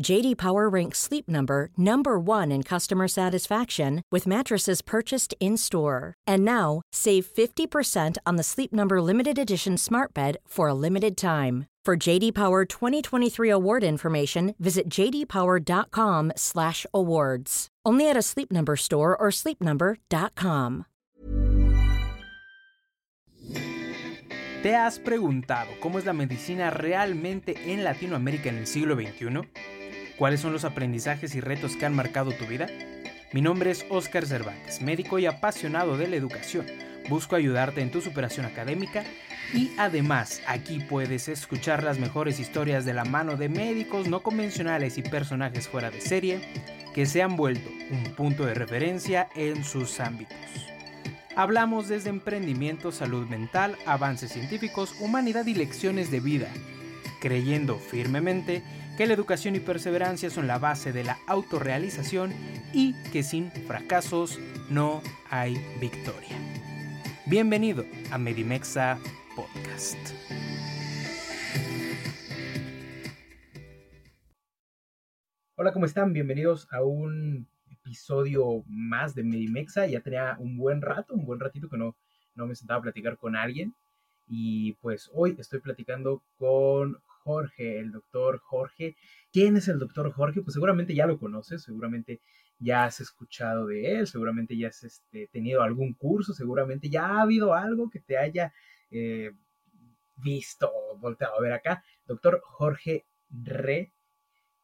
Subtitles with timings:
[0.00, 6.14] JD Power ranks Sleep Number number 1 in customer satisfaction with mattresses purchased in-store.
[6.26, 11.16] And now, save 50% on the Sleep Number limited edition Smart Bed for a limited
[11.16, 11.66] time.
[11.84, 17.68] For JD Power 2023 award information, visit jdpower.com/awards.
[17.84, 20.84] Only at a Sleep Number store or sleepnumber.com.
[24.62, 29.81] ¿Te has preguntado cómo es la medicina realmente en Latinoamérica en el siglo XXI?
[30.22, 32.68] ¿Cuáles son los aprendizajes y retos que han marcado tu vida?
[33.32, 36.64] Mi nombre es Óscar Cervantes, médico y apasionado de la educación.
[37.08, 39.02] Busco ayudarte en tu superación académica
[39.52, 44.96] y además aquí puedes escuchar las mejores historias de la mano de médicos no convencionales
[44.96, 46.40] y personajes fuera de serie
[46.94, 50.38] que se han vuelto un punto de referencia en sus ámbitos.
[51.34, 56.46] Hablamos desde emprendimiento, salud mental, avances científicos, humanidad y lecciones de vida,
[57.20, 58.62] creyendo firmemente
[58.96, 62.32] que la educación y perseverancia son la base de la autorrealización
[62.72, 64.38] y que sin fracasos
[64.68, 66.36] no hay victoria.
[67.26, 68.98] Bienvenido a Medimexa
[69.34, 69.98] Podcast.
[75.56, 76.12] Hola, ¿cómo están?
[76.12, 79.86] Bienvenidos a un episodio más de Medimexa.
[79.86, 81.96] Ya tenía un buen rato, un buen ratito que no,
[82.34, 83.74] no me sentaba a platicar con alguien.
[84.28, 88.96] Y pues hoy estoy platicando con Jorge, el doctor Jorge.
[89.32, 90.42] ¿Quién es el doctor Jorge?
[90.42, 92.20] Pues seguramente ya lo conoces, seguramente
[92.58, 97.22] ya has escuchado de él, seguramente ya has este, tenido algún curso, seguramente ya ha
[97.22, 98.52] habido algo que te haya
[98.90, 99.32] eh,
[100.16, 101.84] visto volteado a ver acá.
[102.06, 103.92] Doctor Jorge Re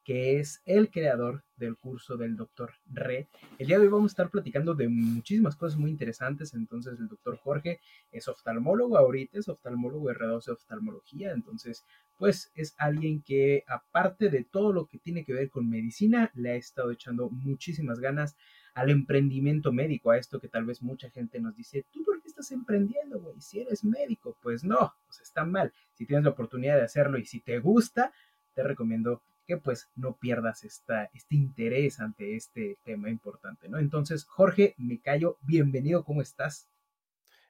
[0.08, 3.28] que es el creador del curso del doctor Re.
[3.58, 6.54] El día de hoy vamos a estar platicando de muchísimas cosas muy interesantes.
[6.54, 7.78] Entonces, el doctor Jorge
[8.10, 11.32] es oftalmólogo ahorita, es oftalmólogo R2 de oftalmología.
[11.32, 11.84] Entonces,
[12.16, 16.52] pues es alguien que, aparte de todo lo que tiene que ver con medicina, le
[16.52, 18.34] ha estado echando muchísimas ganas
[18.72, 22.28] al emprendimiento médico, a esto que tal vez mucha gente nos dice, ¿tú por qué
[22.28, 23.38] estás emprendiendo, güey?
[23.42, 25.70] Si eres médico, pues no, pues está mal.
[25.92, 28.10] Si tienes la oportunidad de hacerlo y si te gusta,
[28.54, 33.78] te recomiendo que pues no pierdas este interés ante este tema importante, ¿no?
[33.78, 36.68] Entonces, Jorge, me callo, bienvenido, ¿cómo estás?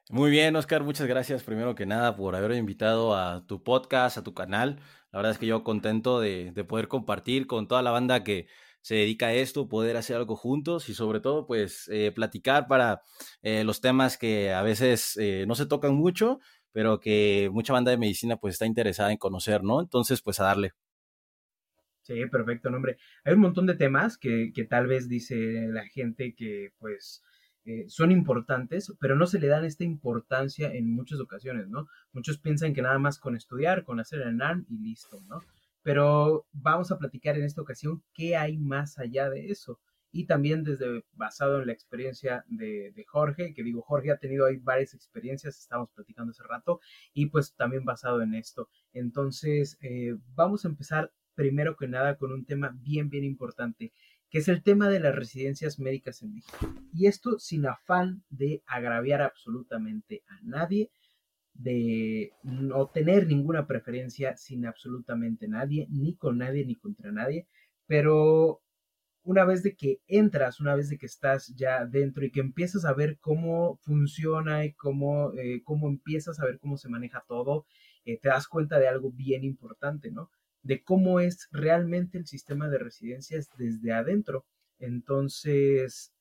[0.09, 4.23] Muy bien, Oscar, muchas gracias primero que nada por haberme invitado a tu podcast, a
[4.23, 4.79] tu canal.
[5.11, 8.47] La verdad es que yo contento de, poder compartir con toda la banda que
[8.79, 13.01] se dedica a esto, poder hacer algo juntos y sobre todo pues eh, platicar para
[13.41, 16.39] eh, los temas que a veces eh, no se tocan mucho,
[16.71, 19.81] pero que mucha banda de medicina pues está interesada en conocer, ¿no?
[19.81, 20.71] Entonces pues a darle.
[22.09, 22.97] Sí, perfecto, nombre.
[23.23, 27.21] Hay un montón de temas que, que tal vez dice la gente que pues
[27.65, 31.85] eh, son importantes, pero no se le dan esta importancia en muchas ocasiones, ¿no?
[32.11, 35.43] Muchos piensan que nada más con estudiar, con hacer el NAM y listo, ¿no?
[35.83, 39.79] Pero vamos a platicar en esta ocasión qué hay más allá de eso.
[40.11, 44.57] Y también desde basado en la experiencia de, Jorge, que digo, Jorge ha tenido ahí
[44.57, 46.79] varias experiencias, estamos platicando hace rato,
[47.13, 48.67] y pues también basado en esto.
[48.93, 53.93] Entonces, eh, vamos a empezar primero que nada con un tema bien, bien importante,
[54.29, 56.57] que es el tema de las residencias médicas en México.
[56.93, 60.91] Y esto sin afán de agraviar absolutamente a nadie,
[61.53, 67.47] de no tener ninguna preferencia sin absolutamente nadie, ni con nadie, ni contra nadie,
[67.87, 68.61] pero
[69.23, 72.83] una vez de que entras, una vez de que estás ya dentro y que empiezas
[72.83, 77.65] a ver cómo funciona y cómo, eh, cómo empiezas a ver cómo se maneja todo,
[78.03, 80.31] te das cuenta de algo bien importante, ¿no?
[80.61, 84.45] De cómo es realmente el sistema de residencias desde adentro.
[84.79, 86.13] Entonces,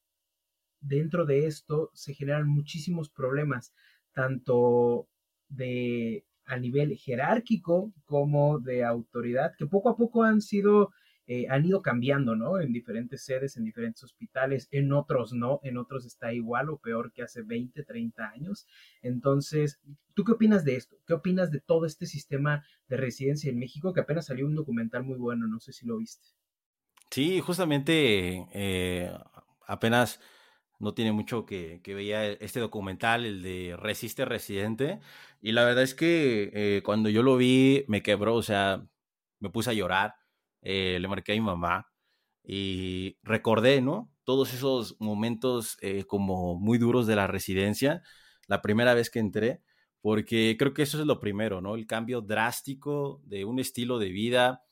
[0.81, 3.75] dentro de esto se generan muchísimos problemas,
[4.13, 5.09] tanto
[5.49, 10.91] de a nivel jerárquico como de autoridad, que poco a poco han sido,
[11.31, 12.59] eh, han ido cambiando, ¿no?
[12.59, 17.13] En diferentes sedes, en diferentes hospitales, en otros no, en otros está igual o peor
[17.13, 18.67] que hace 20, 30 años.
[19.03, 19.79] Entonces,
[20.15, 20.97] ¿tú qué opinas de esto?
[21.07, 23.93] ¿Qué opinas de todo este sistema de residencia en México?
[23.93, 26.29] Que apenas salió un documental muy bueno, no sé si lo viste.
[27.11, 29.13] Sí, justamente eh,
[29.67, 30.21] apenas
[30.79, 35.01] no tiene mucho que, que, veía este documental, el de Resiste Residente,
[35.43, 38.87] y la verdad es que eh, cuando yo lo vi me quebró, o sea,
[39.41, 40.15] me puse a llorar,
[40.63, 41.89] eh, le marqué a mi mamá
[42.45, 44.11] y recordé, ¿no?
[44.25, 48.03] Todos esos momentos eh, como muy duros de la residencia,
[48.47, 49.63] la primera vez que entré,
[50.01, 51.75] porque creo que eso es lo primero, ¿no?
[51.75, 54.63] El cambio drástico de un estilo de vida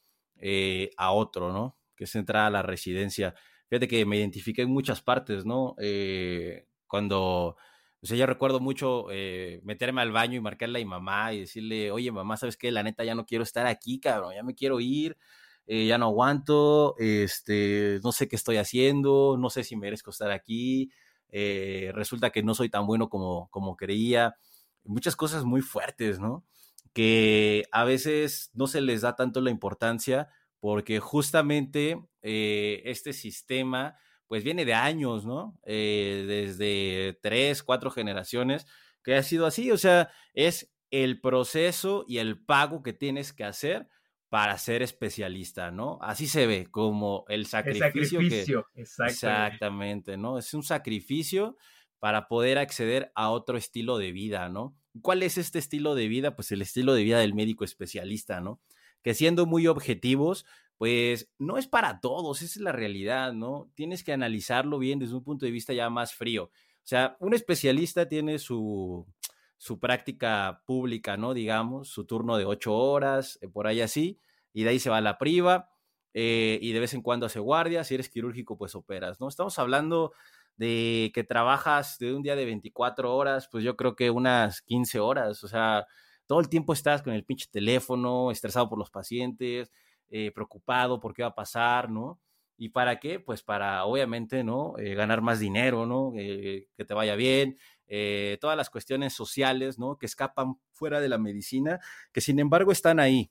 [0.99, 1.79] a otro, ¿no?
[1.97, 3.35] Que es entrar a la residencia
[3.69, 5.75] fíjate que me identifiqué en muchas partes, ¿no?
[5.81, 7.57] Eh, cuando,
[8.01, 11.41] o sea, yo recuerdo mucho eh, meterme al baño y marcarle a mi mamá y
[11.41, 12.71] decirle, oye, mamá, ¿sabes qué?
[12.71, 15.17] La neta ya no quiero estar aquí, cabrón, ya me quiero ir,
[15.67, 20.31] eh, ya no aguanto, este, no sé qué estoy haciendo, no sé si merezco estar
[20.31, 20.91] aquí,
[21.93, 24.37] resulta que no soy tan bueno como, como creía,
[24.87, 26.45] muchas cosas muy fuertes, ¿no?
[26.93, 30.29] Que a veces no se les da tanto la importancia
[30.61, 33.97] porque justamente eh, este sistema
[34.27, 35.61] pues viene de años, ¿no?
[35.65, 38.67] Eh, desde tres, cuatro generaciones
[39.05, 43.45] que ha sido así, o sea, es el proceso y el pago que tienes que
[43.45, 43.89] hacer
[44.29, 45.99] para ser especialista, ¿no?
[46.03, 47.87] Así se ve, como el sacrificio.
[47.87, 47.93] El
[48.31, 50.39] sacrificio, que, exactamente, ¿no?
[50.39, 51.57] Es un sacrificio
[51.99, 54.77] para poder acceder a otro estilo de vida, ¿no?
[55.03, 56.37] ¿Cuál es este estilo de vida?
[56.37, 58.61] Pues el estilo de vida del médico especialista, ¿no?
[59.07, 60.45] que siendo muy objetivos,
[60.79, 63.71] pues no es para todos, esa es la realidad, ¿no?
[63.77, 66.47] Tienes que analizarlo bien desde un punto de vista ya más frío.
[66.47, 69.07] O sea, un especialista tiene su,
[69.59, 71.35] su práctica pública, ¿no?
[71.35, 74.21] Digamos, su turno de ocho horas, eh, por ahí así,
[74.53, 75.71] y de ahí se va a la priva,
[76.15, 79.29] eh, y de vez en cuando hace guardia, si eres quirúrgico, pues operas, ¿no?
[79.29, 80.13] Estamos hablando
[80.57, 84.99] de que trabajas de un día de 24 horas, pues yo creo que unas 15
[85.01, 85.87] horas, o sea,
[86.27, 89.71] todo el tiempo estás con el pinche teléfono, estresado por los pacientes,
[90.09, 92.19] eh, preocupado por qué va a pasar, ¿no?
[92.57, 93.21] ¿Y para qué?
[93.21, 94.75] Pues para, obviamente, ¿no?
[94.79, 96.13] Eh, ganar más dinero, ¿no?
[96.17, 97.59] Eh, que te vaya bien,
[98.41, 99.97] todas las cuestiones sociales, ¿no?
[99.99, 101.81] Que escapan fuera de la medicina,
[102.13, 103.31] que sin embargo están ahí.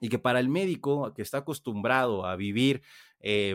[0.00, 2.82] Y que para el médico que está acostumbrado a vivir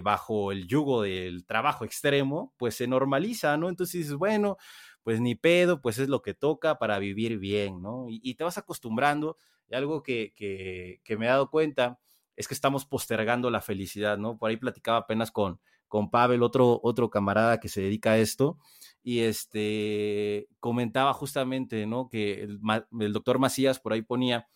[0.01, 3.69] bajo el yugo del trabajo extremo, pues se normaliza, ¿no?
[3.69, 4.57] Entonces dices, bueno,
[5.04, 8.06] pues ni pedo, pues es lo que toca para vivir bien, ¿no?
[8.07, 9.38] Y, te vas acostumbrando.
[9.69, 12.00] Y algo que, que, me he dado cuenta
[12.36, 14.38] es que estamos postergando la felicidad, ¿no?
[14.38, 18.58] Por ahí platicaba apenas con, con Pavel, otro, otro camarada que se dedica a esto,
[19.04, 22.10] y este comentaba justamente, ¿no?
[22.10, 22.60] Que el,
[23.00, 24.48] el doctor Macías por ahí ponía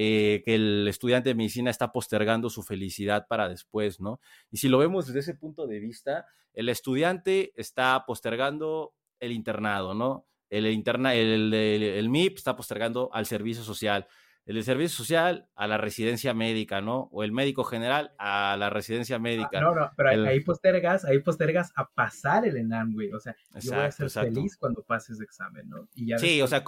[0.00, 4.20] eh, que el estudiante de medicina está postergando su felicidad para después, ¿no?
[4.48, 9.94] Y si lo vemos desde ese punto de vista, el estudiante está postergando el internado,
[9.94, 10.26] ¿no?
[10.50, 14.06] El, interna, el, el, MIP está postergando al servicio social,
[14.56, 17.08] el servicio social a la residencia médica, ¿no?
[17.12, 19.60] O el médico general a la residencia ah, médica.
[19.60, 23.12] no, no, pero ahí postergas, ahí postergas a pasar el ENAM, güey.
[23.12, 25.88] O sea, yo voy a ser feliz cuando pases examen, ¿no?
[26.18, 26.64] sí, o sea,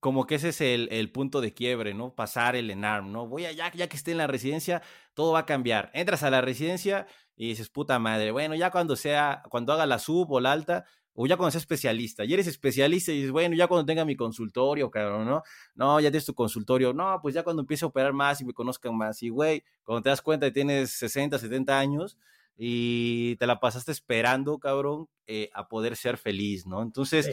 [0.00, 2.14] como que ese es el, el, punto de quiebre, ¿no?
[2.14, 3.28] Pasar el ENARM, ¿no?
[3.28, 4.82] Voy a, ya, ya que esté en la residencia,
[5.14, 5.90] todo va a cambiar.
[5.94, 9.98] Entras a la residencia y dices, puta madre, bueno, ya cuando sea, cuando haga la
[9.98, 10.84] sub o la alta,
[11.22, 14.16] o ya cuando seas especialista, y eres especialista y dices, bueno, ya cuando tenga mi
[14.16, 15.42] consultorio, cabrón, ¿no?
[15.74, 18.54] No, ya tienes tu consultorio, no, pues ya cuando empiece a operar más y me
[18.54, 22.16] conozcan más, y güey, cuando te das cuenta que tienes 60, 70 años
[22.56, 26.80] y te la pasaste esperando, cabrón, eh, a poder ser feliz, ¿no?
[26.80, 27.28] Entonces,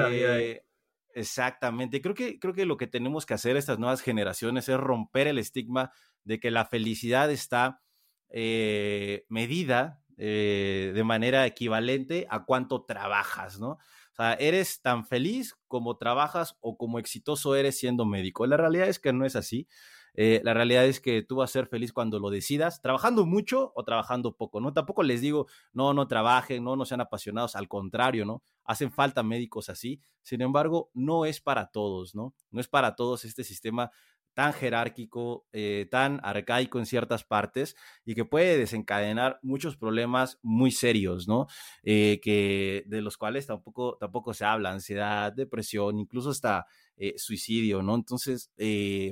[0.00, 0.64] eh,
[1.12, 5.26] exactamente, creo que, creo que lo que tenemos que hacer estas nuevas generaciones es romper
[5.26, 5.92] el estigma
[6.24, 7.82] de que la felicidad está
[8.30, 13.70] eh, medida eh, de manera equivalente a cuánto trabajas, ¿no?
[13.70, 18.46] O sea, eres tan feliz como trabajas o como exitoso eres siendo médico.
[18.46, 19.68] La realidad es que no es así.
[20.14, 23.70] Eh, la realidad es que tú vas a ser feliz cuando lo decidas, trabajando mucho
[23.76, 24.72] o trabajando poco, ¿no?
[24.72, 28.42] Tampoco les digo, no, no trabajen, no, no sean apasionados, al contrario, ¿no?
[28.64, 30.00] Hacen falta médicos así.
[30.22, 32.34] Sin embargo, no es para todos, ¿no?
[32.50, 33.92] No es para todos este sistema
[34.38, 40.70] tan jerárquico, eh, tan arcaico en ciertas partes y que puede desencadenar muchos problemas muy
[40.70, 41.48] serios, ¿no?
[41.82, 46.66] Eh, que de los cuales tampoco, tampoco se habla, ansiedad, depresión, incluso hasta
[46.96, 47.96] eh, suicidio, ¿no?
[47.96, 48.52] Entonces,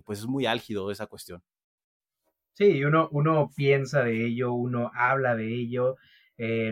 [0.04, 1.42] pues es muy álgido esa cuestión.
[2.52, 5.96] Sí, uno, uno piensa de ello, uno habla de ello,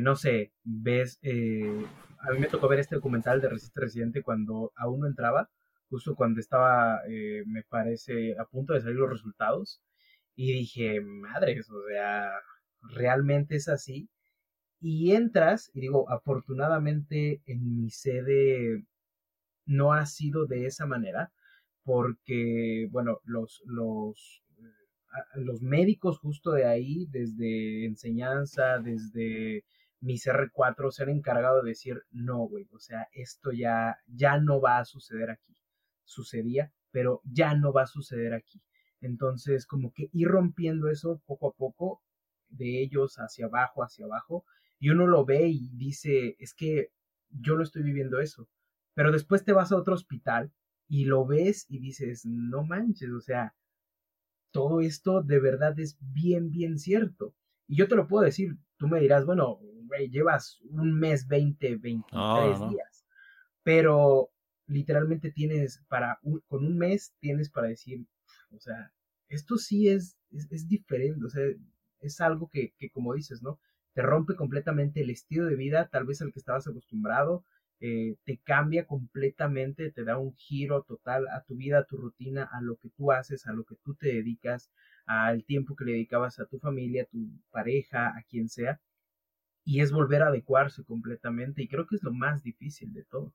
[0.00, 5.00] no sé, ves, a mí me tocó ver este documental de Resiste Residente cuando aún
[5.00, 5.50] no entraba,
[5.94, 9.80] justo cuando estaba, eh, me parece, a punto de salir los resultados.
[10.36, 12.32] Y dije, madres, o sea,
[12.82, 14.08] realmente es así.
[14.80, 18.84] Y entras, y digo, afortunadamente en mi sede
[19.66, 21.32] no ha sido de esa manera,
[21.84, 24.42] porque, bueno, los, los,
[25.36, 29.64] los médicos justo de ahí, desde enseñanza, desde
[30.00, 34.60] mis R4, se han encargado de decir, no, güey, o sea, esto ya, ya no
[34.60, 35.53] va a suceder aquí
[36.04, 38.62] sucedía, pero ya no va a suceder aquí.
[39.00, 42.02] Entonces, como que ir rompiendo eso poco a poco,
[42.48, 44.44] de ellos hacia abajo, hacia abajo,
[44.78, 46.90] y uno lo ve y dice, es que
[47.30, 48.48] yo no estoy viviendo eso.
[48.94, 50.52] Pero después te vas a otro hospital
[50.88, 53.54] y lo ves y dices, no manches, o sea,
[54.52, 57.34] todo esto de verdad es bien, bien cierto.
[57.66, 59.58] Y yo te lo puedo decir, tú me dirás, bueno,
[60.10, 63.06] llevas un mes, 20, 23 días.
[63.62, 64.30] Pero
[64.66, 66.18] literalmente tienes para,
[66.48, 68.06] con un mes tienes para decir,
[68.50, 68.92] o sea,
[69.28, 71.42] esto sí es, es, diferente, o sea,
[72.00, 73.58] es algo que, que, como dices, ¿no?
[73.94, 77.44] Te rompe completamente el estilo de vida, tal vez al que estabas acostumbrado,
[77.80, 82.48] eh, te cambia completamente, te da un giro total a tu vida, a tu rutina,
[82.52, 84.70] a lo que tú haces, a lo que tú te dedicas,
[85.06, 88.80] al tiempo que le dedicabas a tu familia, a tu pareja, a quien sea,
[89.64, 93.34] y es volver a adecuarse completamente, y creo que es lo más difícil de todo.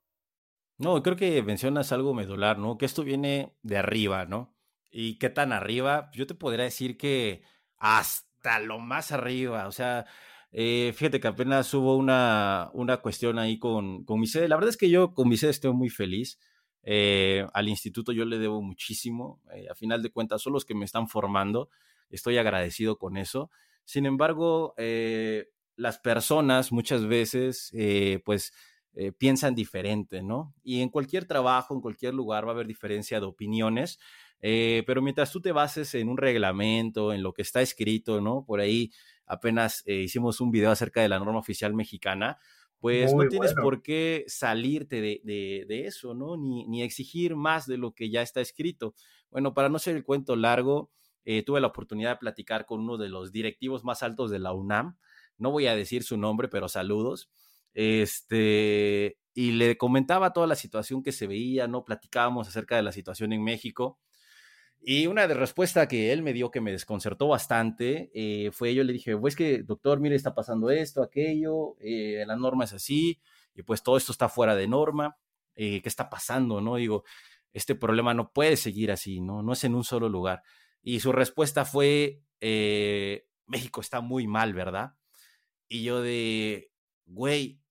[0.79, 2.77] No, creo que mencionas algo medular, ¿no?
[2.77, 4.55] Que esto viene de arriba, ¿no?
[4.89, 6.09] ¿Y qué tan arriba?
[6.13, 7.43] Yo te podría decir que
[7.77, 10.05] hasta lo más arriba, o sea,
[10.53, 14.27] eh, fíjate que apenas hubo una, una cuestión ahí con, con mi.
[14.27, 16.39] La verdad es que yo con mi sede estoy muy feliz.
[16.83, 19.41] Eh, al instituto yo le debo muchísimo.
[19.53, 21.69] Eh, a final de cuentas, son los que me están formando.
[22.09, 23.51] Estoy agradecido con eso.
[23.83, 24.73] Sin embargo,
[25.75, 27.71] las personas muchas veces,
[28.23, 28.53] pues,
[28.95, 30.53] eh, piensan diferente, ¿no?
[30.63, 33.99] Y en cualquier trabajo, en cualquier lugar va a haber diferencia de opiniones,
[34.41, 38.43] eh, pero mientras tú te bases en un reglamento, en lo que está escrito, ¿no?
[38.45, 38.91] Por ahí
[39.27, 42.39] apenas eh, hicimos un video acerca de la norma oficial mexicana,
[42.79, 46.35] pues no tienes por qué salirte de, eso, ¿no?
[46.35, 48.95] Ni, ni, exigir más de lo que ya está escrito.
[49.29, 50.89] Bueno, para no ser el cuento largo,
[51.45, 54.97] tuve la oportunidad de platicar con uno de los directivos más altos de la UNAM.
[55.37, 57.29] No voy a decir su nombre, pero saludos.
[57.73, 61.85] Este, y le comentaba toda la situación que se veía, ¿no?
[61.85, 63.99] Platicábamos acerca de la situación en México.
[64.81, 68.83] Y una de respuesta que él me dio que me desconcertó bastante eh, fue, yo
[68.83, 73.19] le dije, pues que, doctor, mire, está pasando esto, aquello, eh, la norma es así,
[73.55, 75.17] y pues todo esto está fuera de norma,
[75.55, 76.61] eh, ¿qué está pasando?
[76.61, 76.75] ¿No?
[76.77, 77.03] Digo,
[77.51, 79.43] este problema no puede seguir así, ¿no?
[79.43, 80.43] No es en un solo lugar.
[80.81, 82.21] Y su respuesta fue,
[83.47, 84.93] México está muy mal, ¿verdad?
[85.67, 86.71] Y yo de,
[87.09, 87.61] güey,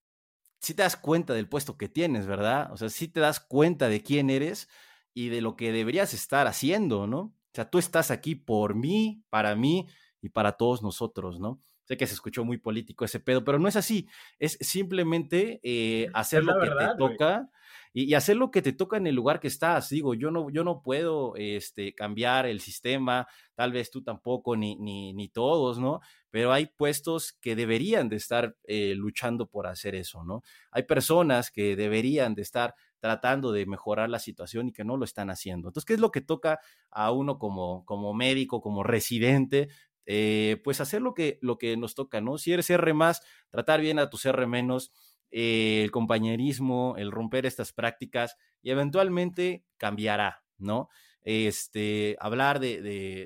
[0.61, 2.73] si te das cuenta del puesto que tienes, ¿verdad?
[2.73, 4.69] O sea, si te das cuenta de quién eres
[5.15, 7.21] y de lo que deberías estar haciendo, ¿no?
[7.21, 9.89] O sea, tú estás aquí por mí, para mí
[10.21, 11.61] y para todos nosotros, ¿no?
[11.85, 14.09] Sé que se escuchó muy político ese pedo, pero no es así.
[14.39, 17.49] Es simplemente eh, hacer lo que te toca
[17.95, 19.89] y, hacer lo que te toca en el lugar que estás.
[19.89, 24.77] Digo, yo no, yo no puedo este, cambiar el sistema, tal vez tú tampoco, ni,
[24.77, 26.01] ni, ni todos, ¿no?
[26.31, 30.43] Pero hay puestos que deberían de estar eh, luchando por hacer eso, ¿no?
[30.71, 35.05] Hay personas que deberían de estar tratando de mejorar la situación y que no lo
[35.05, 35.69] están haciendo.
[35.69, 39.69] Entonces, ¿qué es lo que toca a uno como, como médico, como residente?
[40.11, 42.39] Eh, pues hacer lo que, lo que nos toca, ¿no?
[42.39, 44.91] Si eres R más, tratar bien a tus R menos,
[45.31, 50.89] eh, el compañerismo, el romper estas prácticas y eventualmente cambiará, ¿no?
[51.21, 52.81] Este, hablar de,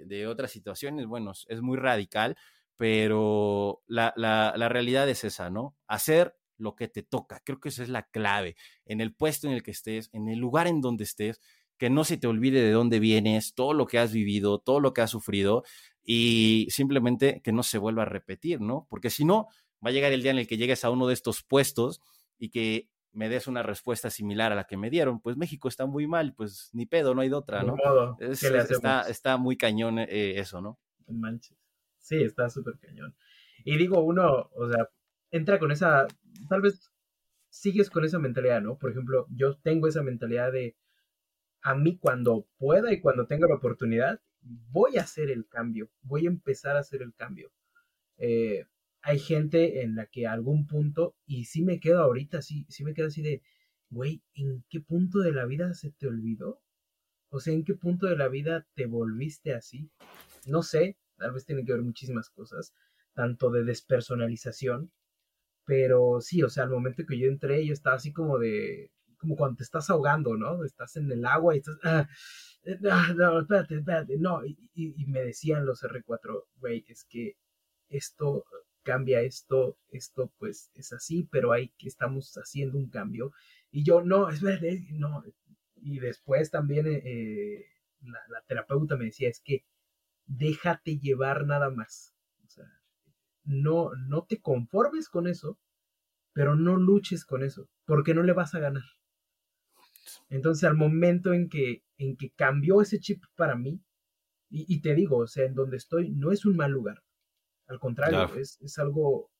[0.05, 2.37] de, otras situaciones, bueno, es muy radical,
[2.83, 5.77] pero la, la, la, realidad es esa, ¿no?
[5.87, 9.53] Hacer lo que te toca, creo que esa es la clave, en el puesto en
[9.53, 11.41] el que estés, en el lugar en donde estés,
[11.79, 14.93] que no se te olvide de dónde vienes, todo lo que has vivido, todo lo
[14.95, 15.63] que has sufrido
[16.03, 18.89] y simplemente que no se vuelva a repetir, ¿no?
[18.91, 21.15] Porque si no, va a llegar el día en el que llegues a uno de
[21.15, 22.01] estos puestos
[22.37, 25.87] y que me des una respuesta similar a la que me dieron, pues México está
[25.87, 27.77] muy mal, pues ni pedo, no hay de otra, ¿no?
[28.19, 30.81] está, está, muy cañón eh, eso, ¿no?
[31.07, 31.62] Manches.
[32.03, 33.15] Sí, está súper cañón.
[33.65, 34.91] Y digo, uno, o sea,
[35.31, 36.07] entra con esa,
[36.49, 36.93] tal vez
[37.49, 38.77] sigues con esa mentalidad, ¿no?
[38.77, 40.77] Por ejemplo, yo tengo esa mentalidad de,
[41.63, 46.27] a mí cuando pueda y cuando tenga la oportunidad, voy a hacer el cambio, voy
[46.27, 47.53] a empezar a hacer el cambio.
[48.19, 48.67] Eh,
[49.03, 52.85] hay gente en la que a algún punto, y sí me quedo ahorita, sí, sí
[52.85, 53.43] me quedo así de,
[53.91, 56.61] güey, ¿en qué punto de la vida se te olvidó?
[57.31, 59.91] O sea, ¿en qué punto de la vida te volviste así?
[60.47, 62.75] No sé, tal vez tiene que ver muchísimas cosas,
[63.15, 64.91] tanto de despersonalización,
[65.65, 69.37] pero sí, o sea, al momento que yo entré, yo estaba así como de, como
[69.37, 70.65] cuando te estás ahogando, ¿no?
[70.65, 72.09] Estás en el agua y estás, ah,
[72.65, 74.57] eh, ah no, espérate, espérate, no, y,
[75.07, 77.37] me decían los R4, güey, es que
[77.89, 78.45] esto
[78.83, 83.33] cambia esto, esto pues es así, pero hay que estamos haciendo un cambio.
[83.71, 85.23] Y yo, no, espérate, no.
[85.77, 87.67] Y después también eh, eh,
[88.03, 89.65] la, terapeuta me decía, es que
[90.27, 92.15] déjate llevar nada más.
[92.45, 92.67] O sea,
[93.45, 95.59] no, no te conformes con eso,
[96.33, 98.85] pero no luches con eso, porque no le vas a ganar.
[100.29, 103.83] Entonces, al momento en que, en que cambió ese chip para mí,
[104.55, 107.03] y, te digo, o sea, en donde estoy no es un mal lugar.
[107.69, 109.31] Al contrario, es, es, algo,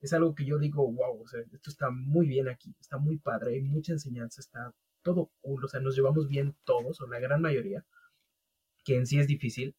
[0.00, 3.16] es algo que yo digo, wow, o sea, esto está muy bien aquí, está muy
[3.18, 7.20] padre, hay mucha enseñanza, está todo cool, o sea, nos llevamos bien todos, o la
[7.20, 7.86] gran mayoría,
[8.84, 9.74] que en sí es difícil,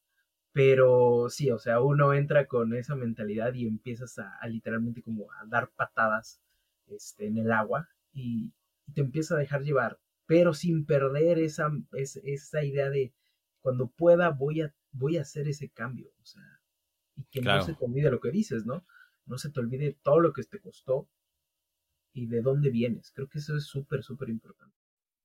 [0.52, 5.46] pero sí, o sea, uno entra con esa mentalidad y empiezas a, literalmente como a
[5.46, 6.42] dar patadas
[6.88, 8.54] este, en el agua y,
[8.88, 10.00] y, te empieza a dejar llevar
[10.32, 13.14] pero sin perder esa, esa idea de
[13.60, 16.42] cuando pueda voy a, voy a hacer ese cambio, o sea,
[17.18, 18.86] y que no se te olvide lo que dices, ¿no?
[19.26, 21.10] No se te olvide todo lo que te costó
[22.14, 23.12] y de dónde vienes.
[23.12, 24.74] Creo que eso es súper, súper importante.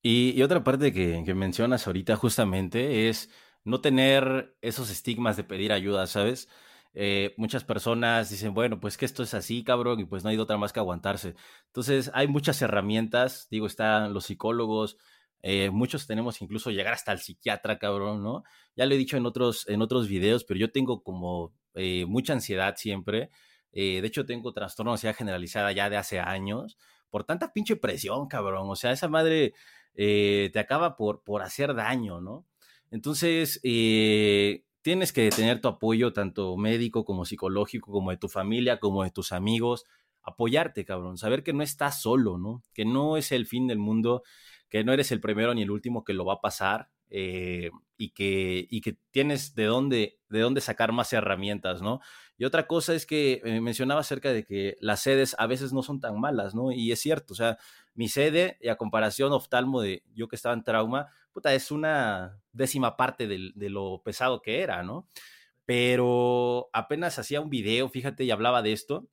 [0.02, 3.30] Y, otra parte que, que mencionas ahorita justamente es
[3.66, 6.48] no tener esos estigmas de pedir ayuda, ¿sabes?
[6.94, 10.38] Eh, muchas personas dicen, bueno, pues que esto es así, cabrón, y pues no hay
[10.38, 11.34] otra más que aguantarse.
[11.66, 14.98] Entonces, hay muchas herramientas, digo, están los psicólogos,
[15.42, 18.44] eh, muchos tenemos incluso llegar hasta el psiquiatra, cabrón, ¿no?
[18.76, 22.32] Ya lo he dicho en otros, en otros videos, pero yo tengo como eh, mucha
[22.34, 23.30] ansiedad siempre.
[23.72, 26.78] de hecho, tengo trastorno de ansiedad generalizada ya de hace años
[27.10, 28.70] por tanta pinche presión, cabrón.
[28.70, 29.54] O sea, esa madre
[29.94, 32.46] te acaba por, por hacer daño, ¿no?
[32.90, 38.78] Entonces, eh, tienes que tener tu apoyo tanto médico como psicológico, como de tu familia,
[38.78, 39.84] como de tus amigos,
[40.22, 42.62] apoyarte, cabrón, saber que no estás solo, ¿no?
[42.72, 44.22] Que no es el fin del mundo,
[44.68, 48.10] que no eres el primero ni el último que lo va a pasar eh, y,
[48.10, 52.00] que, y que tienes de dónde, de dónde sacar más herramientas, ¿no?
[52.36, 55.82] Y otra cosa es que eh, mencionaba acerca de que las sedes a veces no
[55.82, 56.72] son tan malas, ¿no?
[56.72, 57.58] Y es cierto, o sea,
[57.94, 62.40] mi sede, y a comparación oftalmo de yo que estaba en trauma, puta, es una
[62.52, 65.06] décima parte de, de lo pesado que era, ¿no?
[65.66, 69.06] Pero apenas hacía un video, fíjate, y hablaba de esto,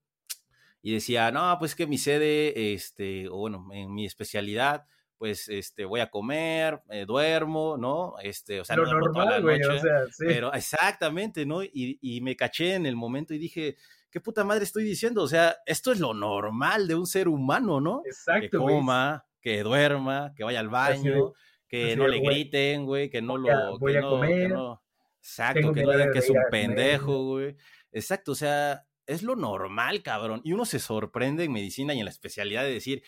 [0.81, 4.85] y decía, no, pues que mi sede, este, o bueno, en mi especialidad,
[5.17, 8.15] pues este, voy a comer, eh, duermo, ¿no?
[8.23, 10.23] Este, o sea, no normal, la noche, o sea, sí.
[10.25, 11.61] pero exactamente, ¿no?
[11.61, 13.75] Y, y, me caché en el momento y dije,
[14.09, 15.23] ¿qué puta madre estoy diciendo?
[15.23, 18.01] O sea, esto es lo normal de un ser humano, ¿no?
[18.05, 18.49] Exacto.
[18.49, 21.33] Que coma, que duerma, que vaya al baño,
[21.73, 23.79] que no le griten, güey, que no lo.
[23.79, 24.47] Voy que a no, comer.
[24.47, 24.83] Que no,
[25.17, 27.55] exacto, que no digan que es un pendejo, güey.
[27.91, 30.41] Exacto, o sea, es lo normal, cabrón.
[30.43, 33.01] Y uno se sorprende en medicina y en la especialidad de decir,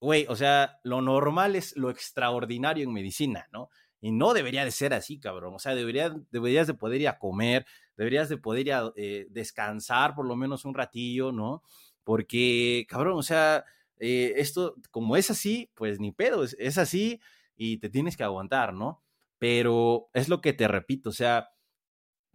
[0.00, 3.70] güey, o sea, lo normal es lo extraordinario en medicina, ¿no?
[4.00, 5.54] Y no debería de ser así, cabrón.
[5.54, 7.66] O sea, debería, deberías de poder ir a comer,
[7.96, 11.64] deberías de poder ir a eh, descansar por lo menos un ratillo, ¿no?
[12.04, 13.64] Porque, cabrón, o sea,
[13.98, 17.20] eh, esto, como es así, pues ni pedo, es, es así
[17.56, 19.02] y te tienes que aguantar, ¿no?
[19.38, 21.50] Pero es lo que te repito, o sea,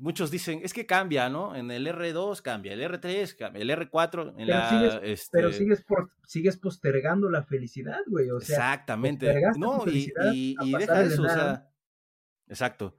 [0.01, 1.55] muchos dicen, es que cambia, ¿no?
[1.55, 4.69] En el R2 cambia, el R3 cambia, el R4 en pero la...
[4.69, 5.29] Sigues, este...
[5.31, 8.57] Pero sigues, por, sigues postergando la felicidad, güey, o sea...
[8.57, 9.33] Exactamente.
[9.57, 11.67] No, y, y, y deja eso, o sea...
[12.47, 12.97] Exacto.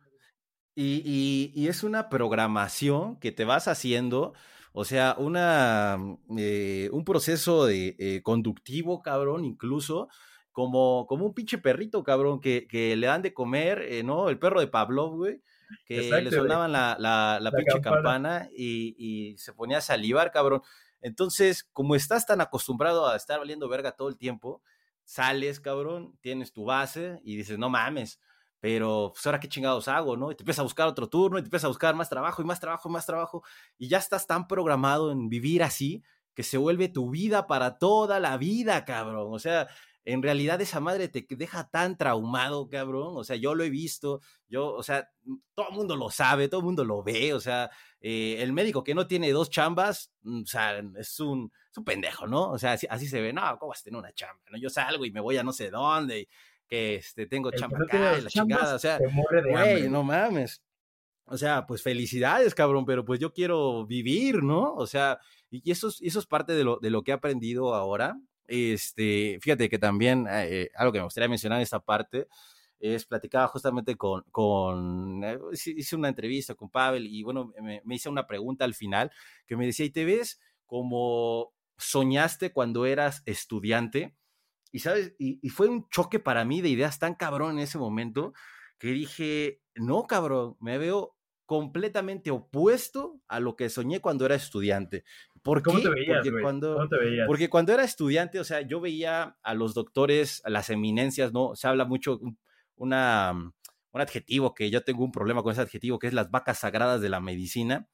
[0.74, 4.32] Y, y, y, es una programación que te vas haciendo,
[4.72, 5.98] o sea, una,
[6.38, 10.08] eh, un proceso de, eh, conductivo, cabrón, incluso,
[10.52, 14.28] como, como un pinche perrito, cabrón, que, que le dan de comer, eh, ¿no?
[14.28, 15.40] El perro de Pavlov, güey
[15.86, 19.78] que Exacto, le sonaban la, la, la, la pinche campana, campana y, y, se ponía
[19.78, 20.62] a salivar, cabrón.
[21.00, 24.62] Entonces, como estás tan acostumbrado a estar valiendo verga todo el tiempo,
[25.04, 28.20] sales, cabrón, tienes tu base y dices, no mames,
[28.60, 30.30] pero pues ahora qué chingados hago, ¿no?
[30.30, 32.44] Y te empiezas a buscar otro turno y te empiezas a buscar más trabajo y
[32.44, 33.42] más trabajo y más trabajo
[33.78, 36.02] y ya estás tan programado en vivir así
[36.34, 39.28] que se vuelve tu vida para toda la vida, cabrón.
[39.32, 39.68] O sea,
[40.04, 43.16] en realidad esa madre te deja tan traumado, cabrón.
[43.16, 46.48] O sea, yo lo he visto, yo, o sea, mm, todo el mundo lo sabe,
[46.48, 50.12] todo el mundo lo ve, o sea, eh, el médico que no tiene dos chambas,
[50.22, 52.50] mm, o sea, es un, es un pendejo, ¿no?
[52.50, 54.42] O sea, así, así, se ve, no, ¿cómo vas a tener una chamba?
[54.50, 54.58] ¿no?
[54.58, 56.28] Yo salgo y me voy a no sé dónde,
[56.66, 60.62] que este, tengo chamba acá, la chingada, o sea, güey, no mames.
[61.26, 64.74] O sea, pues felicidades, cabrón, pero pues yo quiero vivir, ¿no?
[64.74, 65.18] O sea,
[65.50, 68.18] y eso es, eso es parte de lo, de lo que he aprendido ahora.
[68.54, 72.26] Este, fíjate que también eh, algo que me gustaría mencionar en esta parte
[72.78, 77.94] es platicaba justamente con, con eh, hice una entrevista con Pavel y bueno, me, me
[77.94, 79.10] hice una pregunta al final
[79.46, 84.16] que me decía, ¿y te ves como soñaste cuando eras estudiante?
[84.72, 87.78] Y sabes, y, y fue un choque para mí de ideas tan cabrón en ese
[87.78, 88.34] momento
[88.78, 95.04] que dije, no, cabrón, me veo completamente opuesto a lo que soñé cuando era estudiante.
[95.42, 97.26] ¿Por ¿Cómo, Te veías, porque, cuando, ¿Cómo te veías?
[97.26, 101.56] porque cuando era estudiante, o sea, yo veía a los doctores, a las eminencias, ¿no?
[101.56, 102.20] Se habla mucho,
[102.76, 106.60] una, un adjetivo que yo tengo un problema con ese adjetivo, que es las vacas
[106.60, 107.88] sagradas de la medicina.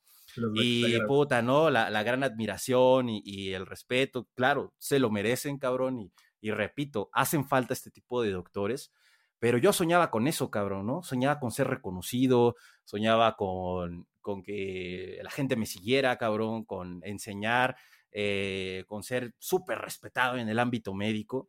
[0.55, 1.71] y puta, ¿no?
[1.71, 5.99] La, la gran admiración y, y, el respeto, claro, se lo merecen, cabrón.
[5.99, 8.93] Y, y repito, hacen falta este tipo de doctores
[9.39, 11.03] pero yo soñaba con eso, cabrón, ¿no?
[11.03, 17.79] Soñaba con ser reconocido, soñaba con, con que la gente me siguiera, cabrón, con enseñar,
[18.13, 21.49] eh, con ser súper respetado en el ámbito médico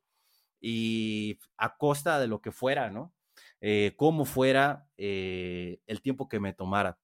[0.62, 3.13] y a costa de lo que fuera, ¿no?
[3.60, 6.98] Eh, cómo fuera eh, el tiempo que me tomara.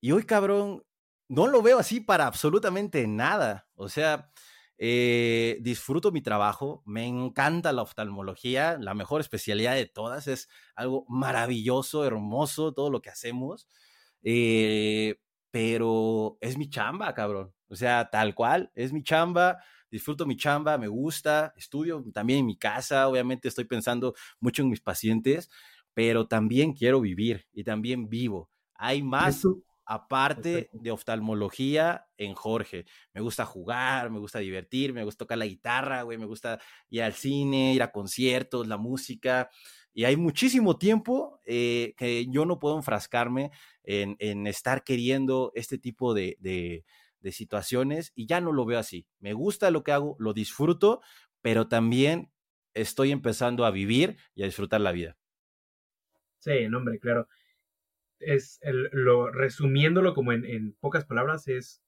[0.00, 0.82] Y hoy, cabrón,
[1.28, 3.68] no lo veo así para absolutamente nada.
[3.76, 4.32] O sea,
[4.84, 11.06] eh, disfruto mi trabajo, me encanta la oftalmología, la mejor especialidad de todas, es algo
[11.08, 13.68] maravilloso, hermoso, todo lo que hacemos,
[14.22, 15.16] eh,
[15.50, 17.52] pero es mi chamba, cabrón.
[17.68, 19.58] O sea, tal cual, es mi chamba,
[19.90, 24.70] disfruto mi chamba, me gusta, estudio también en mi casa, obviamente estoy pensando mucho en
[24.70, 25.50] mis pacientes,
[25.94, 28.50] pero también quiero vivir y también vivo.
[28.74, 29.42] Hay más
[29.84, 32.86] aparte de oftalmología en Jorge.
[33.12, 37.02] Me gusta jugar, me gusta divertir, me gusta tocar la guitarra, güey, me gusta ir
[37.02, 39.50] al cine, ir a conciertos, la música.
[39.94, 43.50] Y hay muchísimo tiempo eh, que yo no puedo enfrascarme
[43.84, 46.84] en, estar queriendo este tipo de, de,
[47.20, 49.06] de situaciones y ya no lo veo así.
[49.20, 51.02] Me gusta lo que hago, lo disfruto,
[51.42, 52.30] pero también
[52.74, 55.16] estoy empezando a vivir y a disfrutar la vida.
[56.38, 57.28] Sí, no, hombre, claro
[58.22, 61.82] es el, lo resumiéndolo como en, en, pocas palabras es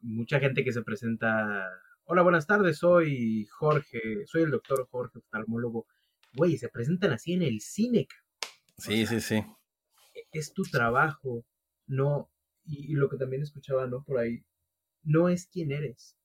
[0.00, 1.68] mucha gente que se presenta
[2.04, 5.86] hola buenas tardes soy Jorge soy el doctor Jorge oftalmólogo
[6.34, 8.06] güey se presentan así en el cine
[8.78, 9.36] sí sí sí.
[10.14, 11.44] e, es tu trabajo
[11.86, 12.30] no
[12.64, 14.44] y, y, lo que también escuchaba no por ahí
[15.02, 16.16] no es quién eres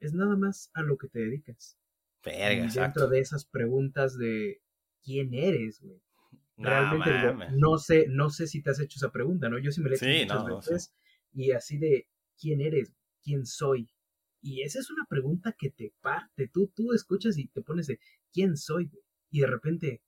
[0.00, 1.78] es nada más a lo que te dedicas.
[2.22, 4.60] Verga, y dentro de esas preguntas de
[5.02, 6.00] quién eres güey
[6.56, 9.58] Realmente no, no, sé, no sé si te has hecho esa pregunta, ¿no?
[9.58, 10.94] Yo sí me la he hecho sí, muchas no, veces
[11.32, 12.06] y así de
[12.38, 13.90] quién eres, quién soy.
[14.40, 16.48] Y esa es una pregunta que te parte.
[16.48, 17.98] Tú, tú escuchas y te pones de
[18.32, 18.88] quién soy,
[19.34, 20.00] y de repente,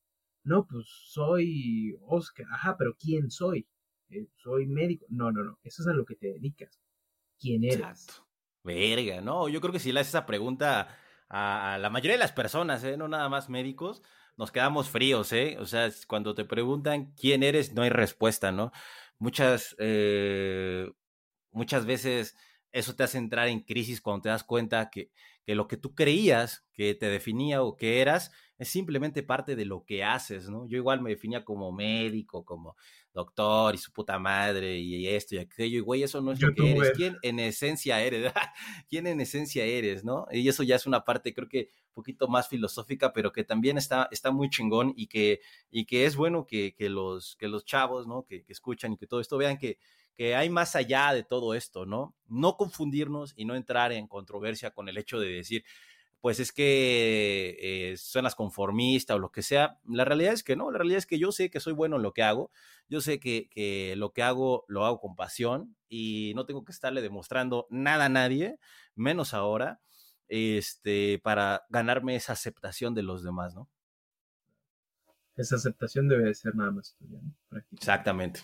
[0.44, 3.66] no, pues soy Oscar, ajá, pero quién soy.
[4.08, 5.04] Eh, soy médico.
[5.08, 5.58] No, no, no.
[5.64, 6.80] Eso es a lo que te dedicas.
[7.36, 8.06] ¿Quién eres?
[8.62, 9.48] Verga, no.
[9.48, 10.96] Yo creo que si le haces esa pregunta
[11.28, 12.96] a, a la mayoría de las personas, ¿eh?
[12.96, 14.00] no nada más médicos,
[14.36, 15.56] nos quedamos fríos, ¿eh?
[15.58, 18.70] O sea, cuando te preguntan quién eres, no hay respuesta, ¿no?
[19.18, 20.88] Muchas, eh,
[21.50, 22.36] muchas veces
[22.72, 25.11] eso te hace entrar en crisis cuando te das cuenta que,
[25.44, 29.64] que lo que tú creías que te definía o que eras es simplemente parte de
[29.64, 30.66] lo que haces, ¿no?
[30.66, 32.76] Yo igual me definía como médico, como
[33.12, 36.55] doctor y su puta madre y esto y aquello, y güey, eso no es lo
[36.55, 36.92] que eres.
[36.96, 38.33] ¿Quién en esencia eres?
[38.88, 40.26] ¿Quién en esencia eres, no?
[40.31, 43.79] Y eso ya es una parte, creo que un poquito más filosófica, pero que también
[43.79, 47.64] está, está muy chingón y que, y que es bueno que, que, los, que los
[47.64, 48.24] chavos, ¿no?
[48.24, 49.79] Que, que escuchan y que todo esto vean que,
[50.16, 52.14] que hay más allá de todo esto, ¿no?
[52.26, 55.64] No confundirnos y no entrar en controversia con el hecho de decir,
[56.20, 59.79] pues es que eh, suenas conformista o lo que sea.
[59.87, 62.02] La realidad es que no, la realidad es que yo sé que soy bueno en
[62.02, 62.50] lo que hago,
[62.88, 66.72] yo sé que, que lo que hago lo hago con pasión y no tengo que
[66.72, 68.59] estarle demostrando nada a nadie,
[68.94, 69.81] menos ahora,
[70.29, 73.68] este, para ganarme esa aceptación de los demás, ¿no?
[75.37, 77.61] Esa aceptación debe de ser nada más tuya, ¿no?
[77.72, 78.40] Exactamente.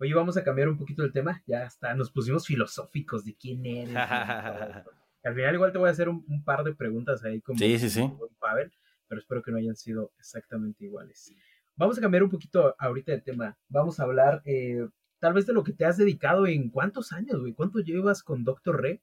[0.00, 1.42] Oye, vamos a cambiar un poquito el tema.
[1.46, 3.96] Ya está, nos pusimos filosóficos de quién eres.
[5.24, 7.78] Al final igual te voy a hacer un, un par de preguntas ahí como, sí,
[7.78, 8.00] sí, sí.
[8.00, 8.72] como Pavel,
[9.08, 11.32] pero espero que no hayan sido exactamente iguales.
[11.74, 13.58] Vamos a cambiar un poquito ahorita de tema.
[13.68, 14.86] Vamos a hablar eh,
[15.18, 17.52] tal vez de lo que te has dedicado en cuántos años, güey.
[17.52, 19.02] ¿Cuánto llevas con Doctor Re?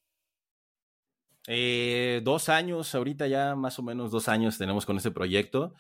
[1.48, 5.74] Eh, dos años, ahorita ya más o menos dos años tenemos con este proyecto.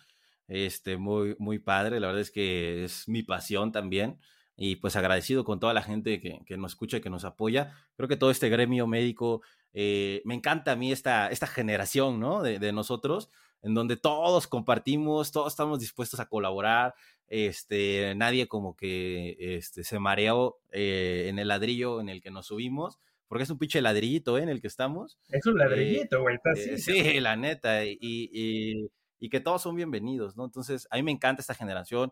[0.47, 2.01] Este, muy, muy padre.
[2.01, 4.19] La verdad es que es mi pasión también
[4.57, 7.73] y pues agradecido con toda la gente que, que, nos escucha y que nos apoya.
[7.97, 9.41] Creo que todo este gremio médico,
[9.73, 12.41] eh, me encanta a mí esta, esta generación, ¿no?
[12.41, 13.29] De, de nosotros.
[13.61, 16.93] en donde todos compartimos, todos estamos dispuestos a colaborar,
[17.27, 22.47] este, nadie como que este, se mareó eh, en el ladrillo en el que nos
[22.47, 24.43] subimos, porque es un pinche ladrillito ¿eh?
[24.43, 25.17] en el que estamos.
[25.29, 28.89] Es un ladrillito, güey, eh, Sí, la neta, y, y,
[29.19, 30.45] y, que todos son bienvenidos, ¿no?
[30.45, 32.11] Entonces, a mí me encanta esta generación.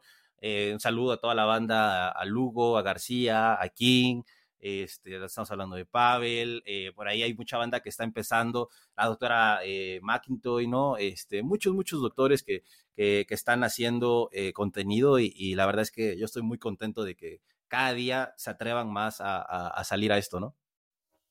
[0.73, 4.23] Un saludo a toda la banda, a Lugo, a García, a King,
[4.63, 9.07] este, estamos hablando de Pavel, eh, por ahí hay mucha banda que está empezando, la
[9.07, 10.95] doctora eh, McIntoy, ¿no?
[10.95, 12.63] Este, muchos, muchos doctores que,
[12.95, 17.15] que, están haciendo eh, contenido y, la verdad es que yo estoy muy contento de
[17.15, 20.55] que cada día se atrevan más a, salir a esto, ¿no?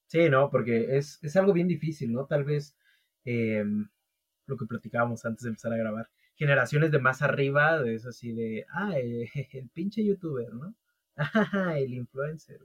[0.08, 2.26] Sí, no, porque es, es algo bien difícil, ¿no?
[2.26, 2.76] Tal vez
[3.24, 3.88] em,
[4.44, 6.10] lo que platicábamos antes de empezar a grabar,
[6.42, 8.94] generaciones de más arriba, es así de, ah,
[9.52, 10.74] el pinche youtuber, ¿no?
[11.16, 12.58] Ah, el influencer.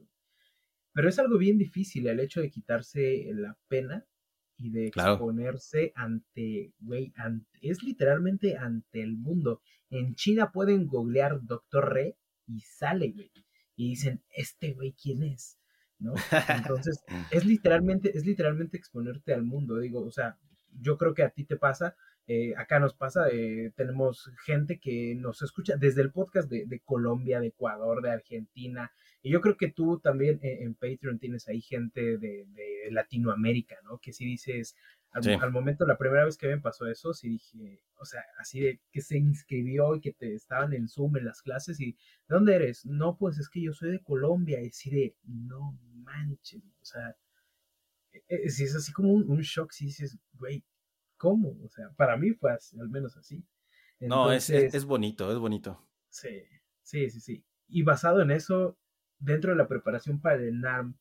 [0.93, 4.03] Pero es algo bien difícil el hecho de quitarse la pena
[4.57, 7.13] y de exponerse ante, güey,
[7.61, 9.61] es literalmente ante el mundo.
[9.91, 13.31] En China pueden googlear Doctor Re y sale, güey.
[13.75, 15.59] Y dicen, este güey, ¿quién es?
[15.99, 16.15] ¿No?
[16.49, 19.77] Entonces, es literalmente, es literalmente exponerte al mundo.
[19.77, 20.39] Digo, o sea,
[20.81, 21.95] yo creo que a ti te pasa,
[22.29, 26.81] eh, acá nos pasa, eh, tenemos gente que nos escucha desde el podcast de, de,
[26.81, 31.47] Colombia, de Ecuador, de Argentina, y yo creo que tú también eh, en, Patreon tienes
[31.47, 33.99] ahí gente de, de, Latinoamérica, ¿no?
[33.99, 34.75] Que si dices,
[35.11, 38.81] al, momento, la primera vez que me pasó eso, sí dije, o sea, así de
[38.91, 42.55] que se inscribió y que te estaban en Zoom en las clases y, ¿de dónde
[42.55, 42.85] eres?
[42.85, 47.15] No, pues es que yo soy de Colombia, y así de, no manches, o sea,
[48.47, 50.65] si es así como un, un shock, si dices, güey,
[51.17, 51.57] cómo.
[51.63, 53.43] O sea, para mí fue al menos así.
[53.99, 55.87] no, es, es, bonito, es bonito.
[56.09, 56.43] Sí,
[56.81, 57.45] sí, sí, sí.
[57.67, 58.77] Y basado en eso,
[59.19, 60.95] dentro de la preparación para el NARM,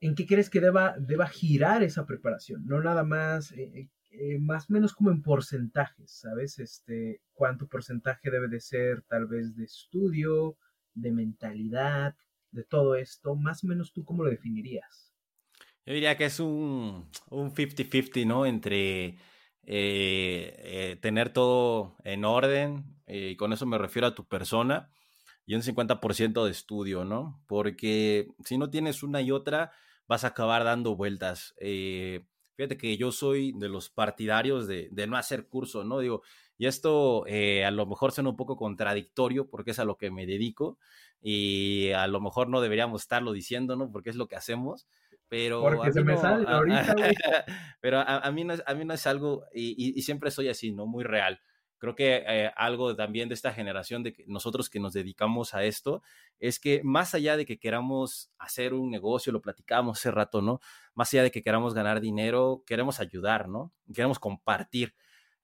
[0.00, 2.66] ¿en qué crees que deba, deba girar esa preparación?
[2.66, 6.58] No nada más, eh, eh, eh, más o menos como en porcentajes, ¿sabes?
[6.58, 10.56] Este, cuánto porcentaje debe de ser tal vez de estudio,
[10.94, 12.16] de mentalidad,
[12.50, 15.07] de todo esto, más o menos tú cómo lo definirías.
[15.88, 18.44] Yo diría que es un 50-50, ¿no?
[18.44, 19.16] Entre eh,
[19.64, 24.90] eh, tener todo en orden, eh, y con eso me refiero a tu persona,
[25.46, 27.42] y un 50% de estudio, ¿no?
[27.46, 29.72] Porque si no tienes una y otra,
[30.06, 31.54] vas a acabar dando vueltas.
[31.58, 36.00] fíjate que yo soy de los partidarios de, de no hacer curso, ¿no?
[36.00, 36.20] Digo,
[36.58, 40.26] y esto a lo mejor suena un poco contradictorio porque es a lo que me
[40.26, 40.78] dedico
[41.22, 43.90] y a lo mejor no deberíamos estarlo diciendo, ¿no?
[43.90, 44.86] Porque es lo que hacemos
[45.28, 46.94] pero Porque se me sale ahorita,
[47.80, 50.86] pero a, mí no, a mí no es algo, y, siempre soy así, ¿no?
[50.86, 51.40] Muy real.
[51.78, 55.62] Creo que eh, algo también de esta generación, de que nosotros que nos dedicamos a
[55.62, 56.02] esto,
[56.40, 60.60] es que más allá de que queramos hacer un negocio, lo platicamos hace rato, ¿no?
[60.94, 63.72] Más allá de que queramos ganar dinero, queremos ayudar, ¿no?
[63.94, 64.94] Queremos compartir.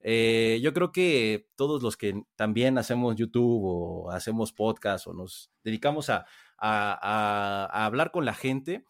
[0.01, 5.53] Eh, yo creo que todos los que también hacemos YouTube o hacemos podcast o nos
[5.63, 6.27] dedicamos a,
[6.59, 8.85] a, a hablar con la gente,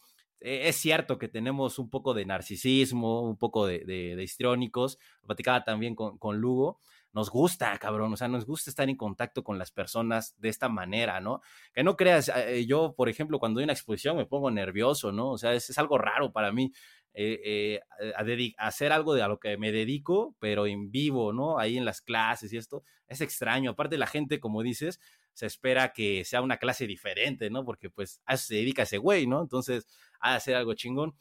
[0.44, 5.94] es cierto que tenemos un poco de narcisismo, un poco de, de, histriónicos, platicaba también
[5.94, 6.80] con, Lugo,
[7.14, 10.68] nos gusta, cabrón, o sea, nos gusta estar en contacto con las personas de esta
[10.68, 11.40] manera, ¿no?
[11.72, 15.30] Que no creas, eh, yo, por ejemplo, cuando doy una exposición me pongo nervioso, ¿no?
[15.30, 16.72] O sea, es, algo raro para mí.
[17.16, 21.58] Eh, eh, hacer algo de a lo que me dedico, pero en vivo, ¿no?
[21.58, 23.70] Ahí en las clases y esto, es extraño.
[23.70, 25.00] Aparte la gente, como dices,
[25.34, 27.64] se espera que sea una clase diferente, ¿no?
[27.64, 29.42] Porque pues a se dedica ese güey, ¿no?
[29.42, 29.86] Entonces,
[30.20, 31.14] a hacer algo chingón.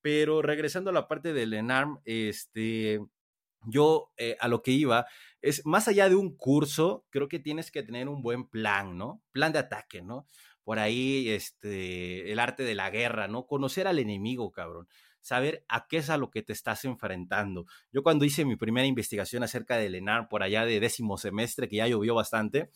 [0.00, 3.00] Pero regresando a la parte del ENARM, este,
[3.66, 5.06] yo eh, a lo que iba
[5.42, 9.22] es más allá de un curso, creo que tienes que tener un buen plan, ¿no?
[9.32, 10.26] Plan de ataque, ¿no?
[10.64, 13.46] Por ahí, este, el arte de la guerra, ¿no?
[13.46, 14.88] Conocer al enemigo, cabrón.
[15.20, 17.66] Saber a qué es a lo que te estás enfrentando.
[17.92, 21.76] Yo cuando hice mi primera investigación acerca del ENARM por allá de décimo semestre, que
[21.76, 22.70] ya llovió bastante,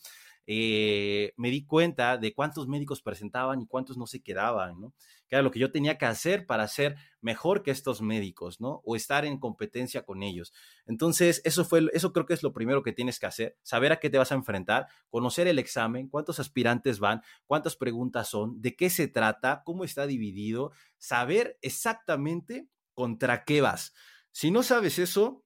[0.47, 4.93] eh, me di cuenta de cuántos médicos presentaban y cuántos no se quedaban, ¿no?
[5.27, 8.81] Que era lo que yo tenía que hacer para ser mejor que estos médicos, ¿no?
[8.83, 10.51] O estar en competencia con ellos.
[10.85, 13.99] Entonces, eso fue, eso creo que es lo primero que tienes que hacer, saber a
[13.99, 18.75] qué te vas a enfrentar, conocer el examen, cuántos aspirantes van, cuántas preguntas son, de
[18.75, 23.93] qué se trata, cómo está dividido, saber exactamente contra qué vas.
[24.31, 25.43] Si no sabes eso,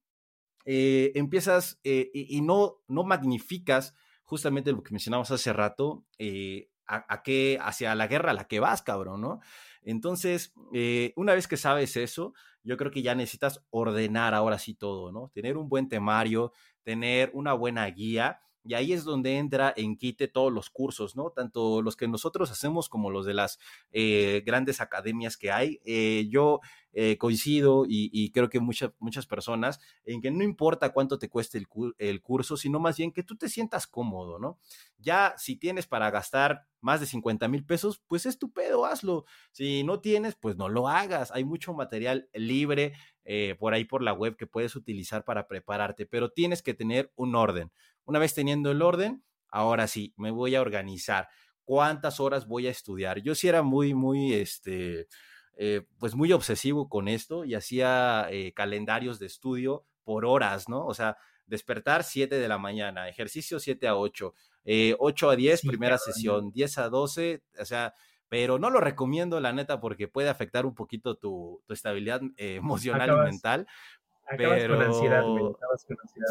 [0.66, 3.94] eh, empiezas eh, y, y, no, no magnificas
[4.26, 8.60] justamente lo que mencionamos hace rato, eh, a, qué, hacia la guerra a la que
[8.60, 9.40] vas, cabrón, ¿no?
[9.82, 12.34] Entonces, eh, una vez que sabes eso,
[12.64, 15.32] yo creo que ya necesitas ordenar ahora sí todo, ¿no?
[15.34, 16.52] Tener un buen temario,
[16.84, 21.30] tener una buena guía Y ahí es donde entra en quite todos los cursos, ¿no?
[21.30, 23.60] Tanto los que nosotros hacemos como los de las
[23.92, 25.80] eh, grandes academias que hay.
[25.86, 31.20] Eh, yo eh, coincido y, creo que muchas, muchas personas en que no importa cuánto
[31.20, 31.64] te cueste
[32.00, 34.58] el, curso, sino más bien que tú te sientas cómodo, ¿no?
[34.98, 39.26] Ya si tienes para gastar más de 50 mil pesos, pues es tu pedo, hazlo.
[39.52, 41.32] Si no tienes, pues no lo hagas.
[41.32, 42.94] Hay mucho material libre
[43.60, 47.36] por ahí por la web que puedes utilizar para prepararte, pero tienes que tener un
[47.36, 47.72] orden.
[48.06, 51.28] Una vez teniendo el orden, ahora sí, me voy a organizar.
[51.64, 53.22] ¿Cuántas horas voy a estudiar?
[53.22, 55.08] Yo sí era muy, muy, este,
[55.58, 60.86] eh, pues muy obsesivo con esto y hacía eh, calendarios de estudio por horas, ¿no?
[60.86, 65.62] O sea, despertar 7 de la mañana, ejercicio 7 a 8, 8 eh, a 10,
[65.62, 67.94] primera sesión, 10 a 12, o sea,
[68.28, 73.32] pero no lo recomiendo, la neta, porque puede afectar un poquito tu, estabilidad emocional y
[73.32, 73.68] mental.
[74.38, 74.80] Pero...
[74.82, 75.24] ansiedad,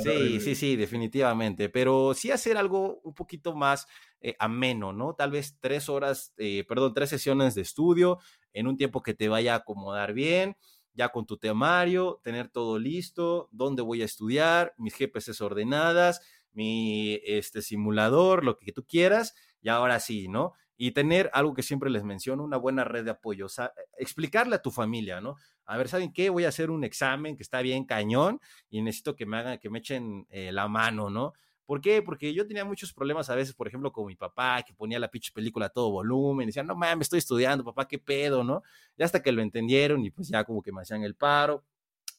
[0.02, 1.68] Sí, sí, sí, definitivamente.
[1.68, 3.87] Pero sí hacer algo un poquito más
[4.20, 5.14] eh, ameno, ¿no?
[5.14, 8.18] Tal vez tres horas, eh, perdón, tres sesiones de estudio
[8.52, 10.57] en un tiempo que te vaya a acomodar bien,
[10.94, 16.20] ya con tu temario, tener todo listo, dónde voy a estudiar, mis GPCs ordenadas,
[16.52, 20.52] mi este, simulador, lo que tú quieras, y ahora sí, ¿no?
[20.76, 24.56] Y tener algo que siempre les menciono, una buena red de apoyo, o sea, explicarle
[24.56, 25.37] a tu familia, ¿no?
[25.66, 26.30] A ver, ¿saben qué?
[26.30, 29.70] Voy a hacer un examen que está bien cañón y necesito que me hagan, que
[29.70, 31.32] me echen eh, la mano, ¿no?
[31.66, 32.02] ¿Por qué?
[32.02, 35.08] Porque yo tenía muchos problemas a veces, por ejemplo, con mi papá, que ponía la
[35.08, 38.62] pinche película a todo volumen, y decía, no mames, estoy estudiando, papá, qué pedo, ¿no?
[38.98, 41.64] Ya hasta que lo entendieron y pues ya como que me hacían el paro.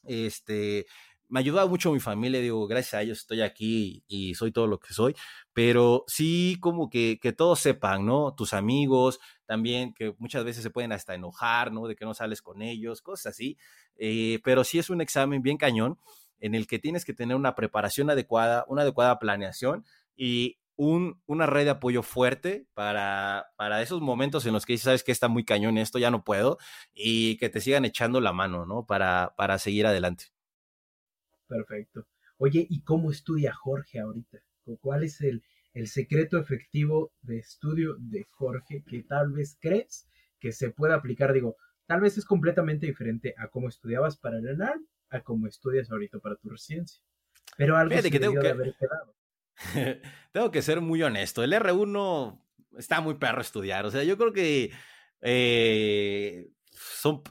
[0.04, 0.86] Este,
[1.28, 4.78] me ayudaba mucho mi familia, digo, gracias a ellos estoy aquí y soy todo lo
[4.78, 5.14] que soy,
[5.52, 8.34] pero sí como que, que todos sepan, ¿no?
[8.34, 11.86] Tus amigos también, que muchas veces se pueden hasta enojar, ¿no?
[11.86, 13.58] De que no sales con ellos, cosas así,
[13.96, 15.98] eh, pero sí es un examen bien cañón
[16.38, 19.84] en el que tienes que tener una preparación adecuada, una adecuada planeación
[20.16, 24.84] y un, una red de apoyo fuerte para, para esos momentos en los que dices,
[24.84, 26.58] sabes que está muy cañón esto, ya no puedo,
[26.94, 28.86] y que te sigan echando la mano, ¿no?
[28.86, 30.35] Para, para seguir adelante.
[31.48, 32.06] Perfecto.
[32.38, 34.38] Oye, ¿y cómo estudia Jorge ahorita?
[34.80, 35.42] ¿Cuál es el,
[35.74, 40.08] el secreto efectivo de estudio de Jorge que tal vez crees
[40.40, 41.32] que se pueda aplicar?
[41.32, 41.56] Digo,
[41.86, 46.18] tal vez es completamente diferente a cómo estudiabas para el ENARM a cómo estudias ahorita
[46.18, 47.00] para tu residencia.
[47.56, 48.48] Pero algo que tengo que...
[48.48, 49.14] haber quedado.
[50.32, 51.42] tengo que ser muy honesto.
[51.42, 52.40] El R1
[52.76, 53.86] está muy perro estudiar.
[53.86, 54.72] O sea, yo creo que
[55.22, 56.50] eh,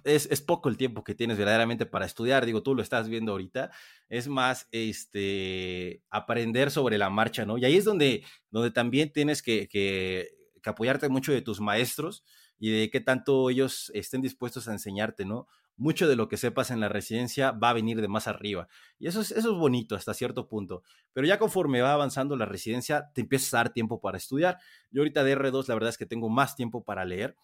[0.03, 2.45] es, poco el tiempo que tienes verdaderamente para estudiar.
[2.45, 3.71] Digo, tú lo estás viendo ahorita.
[4.09, 7.57] Es más, este, aprender sobre la marcha, ¿no?
[7.57, 10.29] Y ahí es donde, donde también tienes que, que,
[10.65, 12.23] apoyarte mucho de tus maestros
[12.57, 15.47] y de qué tanto ellos estén dispuestos a enseñarte, ¿no?
[15.77, 18.67] Mucho de lo que sepas en la residencia va a venir de más arriba.
[18.97, 20.81] Y eso es, eso es bonito hasta cierto punto.
[21.13, 24.57] Pero ya conforme va avanzando la residencia, te empiezas a dar tiempo para estudiar.
[24.89, 27.35] Yo ahorita de R2, la verdad es que tengo más tiempo para leer.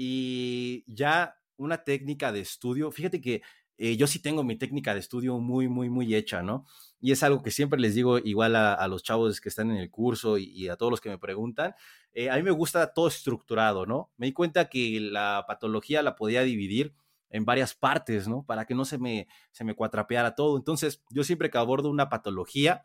[0.00, 2.90] Y ya una técnica de estudio.
[2.90, 3.42] Fíjate que
[3.76, 6.64] eh, yo sí tengo mi técnica de estudio muy, muy, muy hecha, ¿no?
[7.00, 9.90] Y es algo que siempre les digo igual a, los chavos que están en el
[9.90, 11.74] curso y, a todos los que me preguntan.
[12.12, 14.10] Eh, a mí me gusta todo estructurado, ¿no?
[14.16, 16.94] Me di cuenta que la patología la podía dividir
[17.30, 18.44] en varias partes, ¿no?
[18.44, 20.56] Para que no se me, se me cuatrapeara todo.
[20.56, 22.84] Entonces, yo siempre que abordo una patología,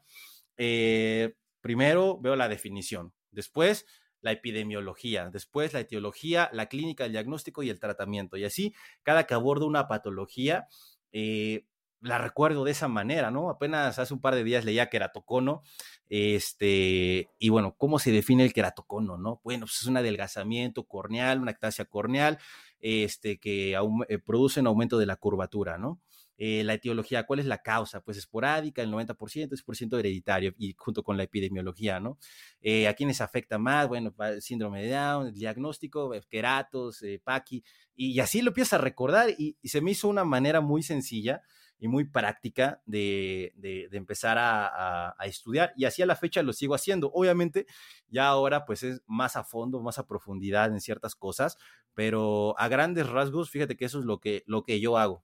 [0.58, 3.88] eh, primero veo la definición, después
[4.24, 8.38] la epidemiología, después la etiología, la clínica, el diagnóstico y el tratamiento.
[8.38, 10.68] Y así, cada que abordo una patología,
[11.12, 11.66] eh,
[12.00, 13.50] la recuerdo de esa manera, ¿no?
[13.50, 15.62] Apenas hace un par de días leía queratocono,
[16.10, 19.42] este, y bueno, ¿cómo se define el queratocono, no?
[19.44, 22.40] Bueno, pues es un adelgazamiento corneal, una ectasia corneal,
[22.80, 26.02] este, que eh, produce un aumento de la curvatura, ¿no?
[26.46, 28.02] Eh, la etiología, ¿cuál es la causa?
[28.02, 32.18] Pues esporádica, el 90%, 10% hereditario, y junto con la epidemiología, ¿no?
[32.60, 33.88] Eh, ¿A quiénes afecta más?
[33.88, 37.64] Bueno, síndrome de Down, el diagnóstico, queratos, eh, Paqui,
[37.96, 41.44] y, así lo empiezas a recordar, y, se me hizo una manera muy sencilla
[41.80, 46.52] y muy práctica de, de, empezar a, a, estudiar, y así a la fecha lo
[46.52, 47.10] sigo haciendo.
[47.14, 47.68] Obviamente,
[48.10, 51.58] ya ahora pues es más a fondo, más a profundidad en ciertas cosas,
[51.94, 55.24] pero a grandes rasgos, fíjate que eso es lo que, lo que yo hago.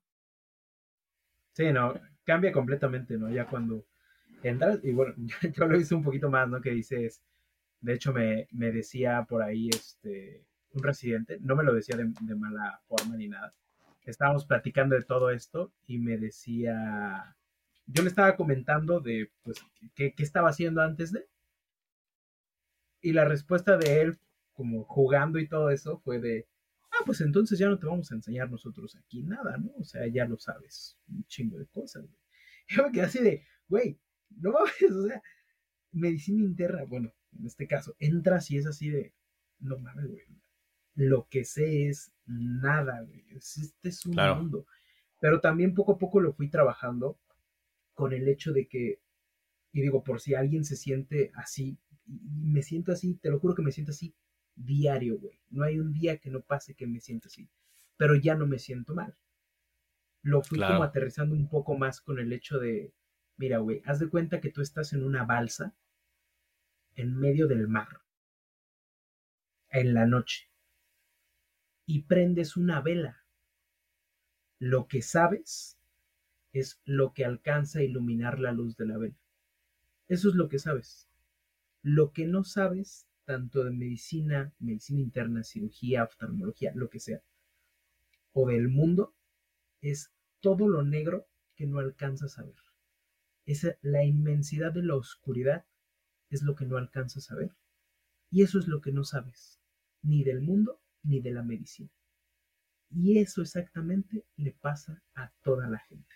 [1.54, 3.30] Sí, no, cambia completamente, ¿no?
[3.30, 3.86] Ya cuando
[4.44, 5.14] entras, y bueno,
[5.56, 6.62] yo, lo hice un poquito más, ¿no?
[6.62, 7.22] Que dices,
[7.82, 12.36] de hecho me, me decía por ahí este, un residente, no me lo decía de,
[12.36, 13.54] mala forma ni nada,
[14.06, 17.36] estábamos platicando de todo esto y me decía,
[17.88, 19.58] yo le estaba comentando de, pues,
[19.96, 21.28] qué, qué estaba haciendo antes de,
[23.02, 24.20] y la respuesta de él,
[24.54, 26.48] como jugando y todo eso, fue de,
[26.92, 29.72] Ah, pues entonces ya no te vamos a enseñar nosotros aquí nada, ¿no?
[29.78, 32.20] O sea, ya lo sabes, un chingo de cosas, güey.
[32.68, 35.22] Yo me quedé así de, güey, no mames, o sea,
[35.92, 39.14] medicina interna, bueno, en este caso, entras y es así de,
[39.60, 40.24] no mames, güey,
[40.96, 44.66] lo que sé es nada, güey, este es un mundo.
[45.20, 47.20] Pero también poco a poco lo fui trabajando
[47.94, 49.02] con el hecho de que,
[49.72, 53.54] y digo, por si alguien se siente así, y me siento así, te lo juro
[53.54, 54.16] que me siento así
[54.60, 55.40] diario, güey.
[55.50, 57.50] No hay un día que no pase que me sienta así,
[57.98, 59.16] pero ya no me siento mal.
[60.22, 62.94] Lo fui como aterrizando un poco más con el hecho de,
[63.38, 65.74] mira, güey, haz de cuenta que tú estás en una balsa
[66.96, 68.02] en medio del mar,
[69.70, 70.50] en la noche,
[71.86, 73.24] y prendes una vela.
[74.60, 75.80] Lo que sabes
[76.52, 79.18] es lo que alcanza a iluminar la luz de la vela.
[80.10, 81.08] Eso es lo que sabes.
[81.82, 87.22] Lo que no sabes, tanto de medicina, medicina interna, cirugía, oftalmología, lo que sea,
[88.34, 89.14] o del mundo,
[89.82, 92.56] es todo lo negro que no alcanzas a ver.
[93.46, 95.64] Es la inmensidad de la oscuridad
[96.32, 97.52] es lo que no alcanzas a ver.
[98.32, 99.60] Y eso es lo que no sabes,
[100.02, 101.92] ni del mundo ni de la medicina.
[102.90, 106.16] Y eso exactamente le pasa a toda la gente.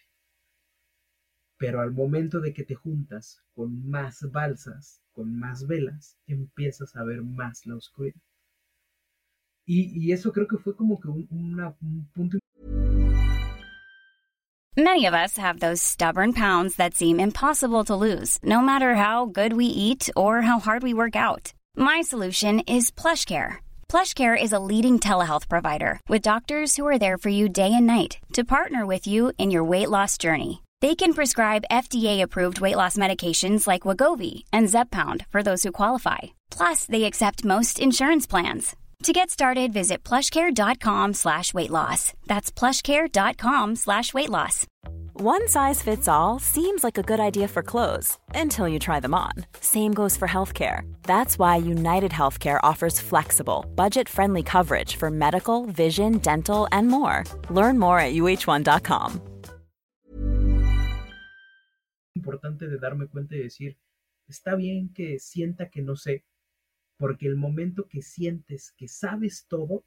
[1.64, 7.05] Pero al momento de que te juntas con más balsas, con más velas, empiezas a
[7.05, 8.20] ver más la oscuridad.
[9.66, 12.38] Y, y eso creo que fue como que un, una, un punto.
[14.76, 19.26] Many of us have those stubborn pounds that seem impossible to lose, no matter how
[19.26, 21.53] good we eat or how hard we work out.
[21.78, 23.59] My solution is PlushCare.
[23.88, 27.88] PlushCare is a leading telehealth provider with doctors who are there for you day and
[27.88, 30.62] night to partner with you in your weight loss journey.
[30.84, 36.17] They can prescribe FDA-approved weight loss medications like Wagovi and Zepbound for those who qualify.
[36.51, 38.75] Plus, they accept most insurance plans.
[39.03, 42.11] To get started, visit plushcare.com slash weight loss.
[42.27, 44.67] That's plushcare.com slash weight loss.
[45.13, 49.13] One size fits all seems like a good idea for clothes until you try them
[49.13, 49.31] on.
[49.61, 50.81] Same goes for healthcare.
[51.03, 57.23] That's why United Healthcare offers flexible, budget-friendly coverage for medical, vision, dental, and more.
[57.49, 59.32] Learn more at uh1.com.
[62.14, 63.78] importante de darme cuenta y decir,
[64.28, 66.26] está bien que sienta que no sé,
[66.97, 69.86] porque el momento que sientes que sabes todo,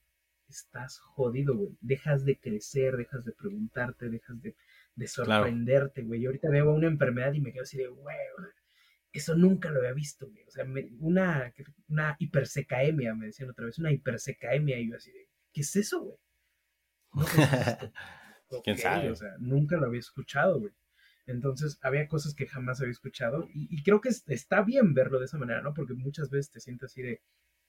[0.48, 1.76] estás jodido, güey.
[1.80, 4.56] Dejas de crecer, dejas de preguntarte, dejas de,
[4.94, 6.20] de sorprenderte, güey.
[6.20, 8.16] Yo ahorita veo una enfermedad y me quedo así de, güey,
[9.12, 10.44] eso nunca lo había visto, güey.
[10.44, 10.64] O sea,
[11.00, 11.52] una,
[11.88, 16.02] una hipersecaemia, me decían otra vez, una hipersecaemia, y yo así de, ¿qué es eso,
[16.02, 16.18] güey?
[17.14, 17.24] No,
[18.62, 19.10] ¿Quién sabe?
[19.10, 20.72] O sea, nunca lo había escuchado, güey.
[21.26, 25.38] Entonces, había cosas que jamás había escuchado y, creo que está bien verlo de esa
[25.38, 25.74] manera, ¿no?
[25.74, 27.20] Porque muchas veces te sientes así de,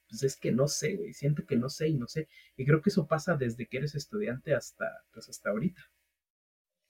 [0.08, 2.28] pues es que no sé, güey, siento que no sé y no sé.
[2.56, 5.82] Y creo que eso pasa desde que eres estudiante hasta, pues hasta ahorita.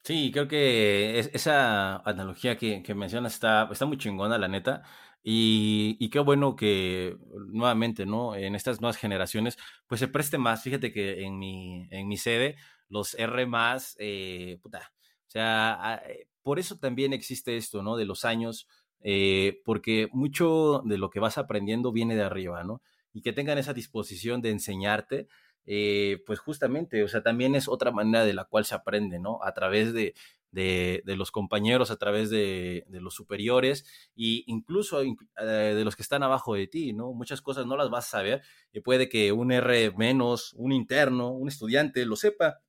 [0.05, 4.83] Sí, creo que esa analogía que, mencionas está, está muy chingona, la neta.
[5.23, 7.17] Y, y, qué bueno que
[7.49, 8.35] nuevamente, ¿no?
[8.35, 10.63] En estas nuevas generaciones, pues se preste más.
[10.63, 12.57] Fíjate que en mi, en mi sede,
[12.89, 14.93] los R más, eh, puta,
[15.29, 17.97] o sea, eh, por eso también existe esto, ¿no?
[17.97, 18.67] De los años,
[19.01, 22.81] eh, porque mucho de lo que vas aprendiendo viene de arriba, ¿no?
[23.13, 25.29] Y que tengan esa disposición de enseñarte,
[25.67, 29.41] eh, pues justamente, o sea, también es otra manera de la cual se aprende, ¿no?
[29.43, 30.15] A través de,
[30.51, 33.85] de, los compañeros, a través de, los superiores
[34.17, 37.13] e incluso de los que están abajo de ti, ¿no?
[37.13, 41.33] Muchas cosas no las vas a saber y puede que un R menos, un interno,
[41.33, 42.61] un estudiante lo sepa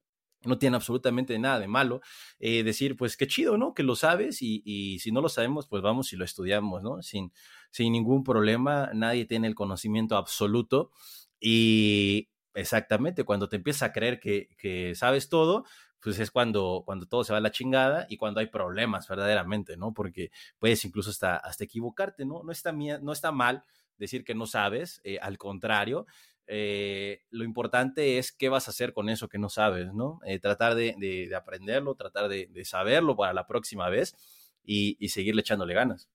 [0.45, 2.01] no tiene absolutamente nada de malo.
[2.39, 3.73] Eh, decir, pues qué chido, ¿no?
[3.73, 7.01] Que lo sabes y, si no lo sabemos, pues vamos y lo estudiamos, ¿no?
[7.01, 7.31] Sin,
[7.71, 10.91] sin ningún problema, nadie tiene el conocimiento absoluto
[11.39, 15.65] y exactamente cuando te empiezas a creer que, sabes todo,
[16.01, 19.75] pues es cuando, cuando todo se va a la chingada y cuando hay problemas verdaderamente,
[19.75, 19.93] ¿no?
[19.93, 22.41] Porque puedes incluso hasta, hasta equivocarte, ¿no?
[22.43, 23.63] No está, no está mal
[23.97, 26.07] decir que no sabes, eh, al contrario,
[26.51, 30.19] eh, lo importante es qué vas a hacer con eso que no sabes, ¿no?
[30.25, 34.15] Eh, tratar de, aprenderlo, tratar de, saberlo para la próxima vez
[34.63, 36.09] y, seguirle echándole ganas.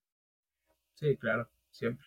[0.97, 2.05] Sí, claro, siempre.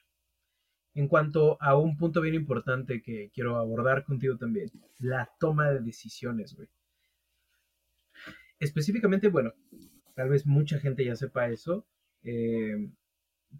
[0.93, 4.69] En cuanto a un punto bien importante que quiero abordar contigo también,
[4.99, 6.67] la toma de decisiones, güey.
[8.59, 9.53] Específicamente, bueno,
[10.15, 11.85] tal vez mucha gente ya sepa eso,
[12.23, 12.89] eh,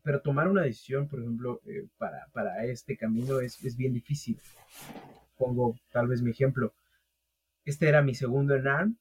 [0.03, 4.39] pero tomar una decisión, por ejemplo, eh, para, para, este camino es, es, bien difícil.
[5.37, 6.73] Pongo tal vez mi ejemplo.
[7.65, 8.97] Este era mi segundo en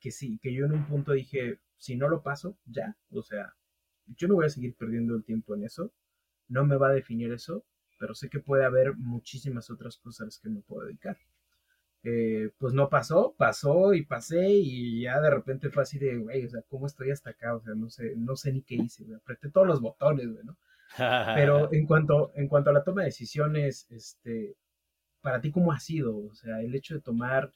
[0.00, 3.54] que sí, que yo en un punto dije, si no lo paso, ya, o sea,
[4.06, 5.92] yo no voy a seguir perdiendo el tiempo en eso,
[6.48, 7.64] no me va a definir eso,
[7.98, 11.18] pero sé que puede haber muchísimas otras cosas a las que me puedo dedicar.
[12.02, 16.46] Eh, pues no pasó, pasó y pasé y ya de repente fue así de, güey,
[16.46, 17.54] o sea, ¿cómo estoy hasta acá?
[17.54, 20.44] O sea, no sé, no sé ni qué hice, güey, apreté todos los botones, güey,
[20.44, 20.56] ¿no?
[21.36, 24.56] Pero en cuanto, en cuanto a la toma de decisiones, este,
[25.20, 26.16] para ti, ¿cómo ha sido?
[26.16, 27.52] O sea, el hecho de tomar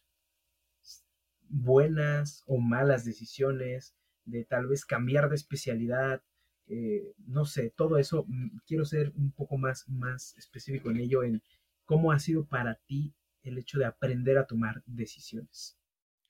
[1.49, 6.23] buenas o malas decisiones, de tal vez cambiar de especialidad,
[6.69, 11.23] eh, no sé, todo eso, mm, quiero ser un poco más, más específico en ello,
[11.23, 11.43] en
[11.85, 13.15] cómo ha sido para ti
[13.45, 15.79] el hecho de aprender a tomar decisiones.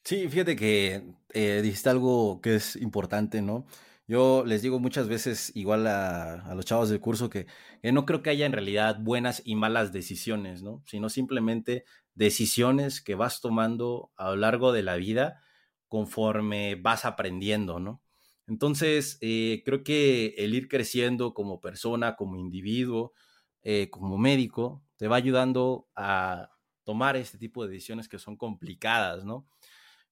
[0.04, 3.66] Sí, fíjate que eh, dijiste algo que es importante, ¿no?
[4.06, 7.46] Yo les digo muchas veces, igual a, los chavos del curso, que,
[7.82, 10.82] no creo que haya en realidad buenas y malas decisiones, ¿no?
[10.86, 11.84] Sino simplemente
[12.14, 15.40] decisiones que vas tomando a lo largo de la vida
[15.88, 18.02] conforme vas aprendiendo, ¿no?
[18.46, 23.14] Entonces, eh, creo que el ir creciendo como persona, como individuo,
[23.62, 26.50] eh, como médico, te va ayudando a
[26.84, 29.46] tomar este tipo de decisiones que son complicadas, ¿no?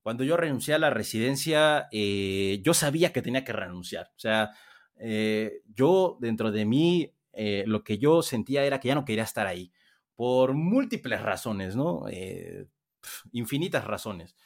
[0.02, 4.08] Cuando yo renuncié a la residencia, eh, yo sabía que tenía que renunciar.
[4.16, 4.50] O sea,
[4.96, 9.22] eh, yo dentro de mí, eh, lo que yo sentía era que ya no quería
[9.22, 9.72] estar ahí,
[10.16, 12.04] por múltiples razones, ¿no?
[13.32, 14.36] infinitas razones.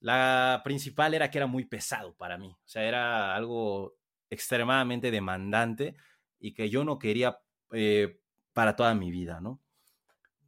[0.00, 3.96] La principal era que era muy pesado para mí, o sea, era algo
[4.30, 5.94] extremadamente demandante
[6.38, 7.38] y que yo no quería
[8.52, 9.60] para toda mi vida, ¿no?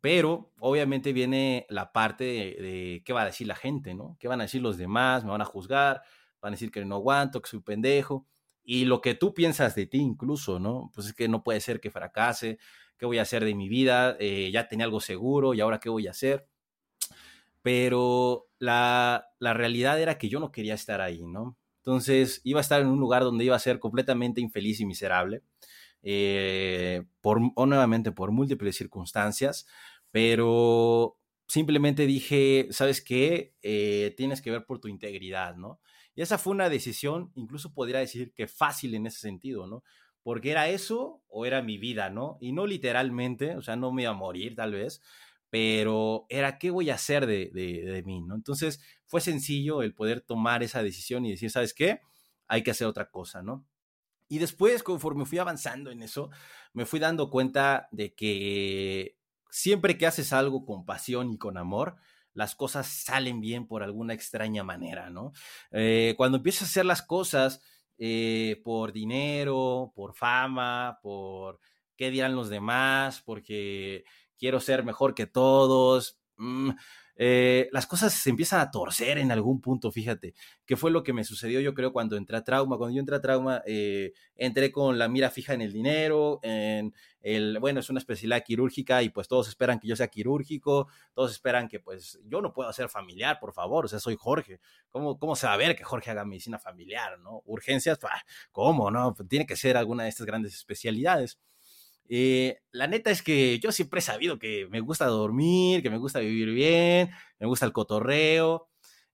[0.05, 4.19] Pero obviamente viene la parte de, qué va a decir la gente, ¿no?
[4.21, 5.25] ¿Qué van a decir los demás?
[5.25, 6.03] ¿Me van a juzgar?
[6.43, 8.27] ¿Van a decir que no aguanto, que soy pendejo?
[8.63, 10.91] Y lo que tú piensas de ti incluso, ¿no?
[10.95, 12.59] Pues es que no puede ser que fracase,
[12.99, 14.19] ¿qué voy a hacer de mi vida?
[14.21, 16.47] Eh, ya tenía algo seguro y ahora qué voy a hacer.
[17.63, 21.57] Pero la, la realidad era que yo no quería estar ahí, ¿no?
[21.79, 25.43] Entonces iba a estar en un lugar donde iba a ser completamente infeliz y miserable,
[26.07, 29.67] eh, por, nuevamente por múltiples circunstancias,
[30.15, 33.57] pero simplemente dije, ¿sabes qué?
[33.63, 35.81] Eh, tienes que ver por tu integridad, ¿no?
[36.15, 39.83] Y esa fue una decisión, incluso podría decir que fácil en ese sentido, ¿no?
[40.23, 42.39] Porque era eso o era mi vida, ¿no?
[42.41, 45.03] Y no literalmente, o sea, no me iba a morir tal vez,
[45.51, 48.37] pero era qué voy a hacer de, de, mí, ¿no?
[48.37, 51.99] Entonces fue sencillo el poder tomar esa decisión y decir, ¿sabes qué?
[52.47, 53.67] Hay que hacer otra cosa, ¿no?
[54.29, 56.31] Y después, conforme fui avanzando en eso,
[56.73, 59.17] me fui dando cuenta de que
[59.55, 61.95] siempre que haces algo con pasión y con amor,
[62.33, 65.33] las cosas salen bien por alguna extraña manera, ¿no?
[65.71, 67.63] Eh, cuando empiezas a hacer las cosas
[67.97, 71.61] eh, por dinero, por fama, por
[71.97, 74.05] qué dirán los demás, porque
[74.37, 76.71] quiero ser mejor que todos, mm,
[77.17, 80.35] eh, las cosas se empiezan a torcer en algún punto, fíjate,
[80.67, 83.17] que fue lo que me sucedió yo creo cuando entré a trauma, cuando yo entré
[83.17, 87.89] a trauma, eh, entré con la mira fija en el dinero, en el, bueno, es
[87.89, 92.19] una especialidad quirúrgica y pues todos esperan que yo sea quirúrgico, todos esperan que pues
[92.25, 95.55] yo no puedo ser familiar, por favor, o sea, soy Jorge, ¿cómo, cómo se va
[95.55, 97.43] a ver que Jorge haga medicina familiar, no?
[97.47, 97.99] Urgencias,
[98.51, 99.15] ¿cómo, no?
[99.29, 101.39] Tiene que ser alguna de estas grandes especialidades.
[102.09, 105.99] Eh, la neta es que yo siempre he sabido que me gusta dormir, que me
[105.99, 108.69] gusta vivir bien, me gusta el cotorreo.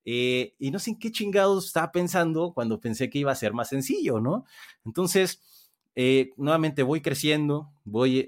[0.05, 3.53] Eh, y no sé en qué chingados estaba pensando cuando pensé que iba a ser
[3.53, 4.45] más sencillo, ¿no?
[4.85, 5.43] Entonces,
[5.95, 8.23] eh, nuevamente voy creciendo, voy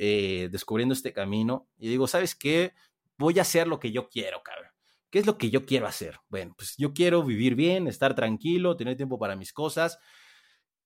[0.50, 2.74] descubriendo este camino y digo, ¿sabes qué?
[3.18, 4.70] Voy a hacer lo que yo quiero, cabrón.
[5.10, 6.20] ¿Qué es lo que yo quiero hacer?
[6.28, 9.98] Bueno, pues yo quiero vivir bien, estar tranquilo, tener tiempo para mis cosas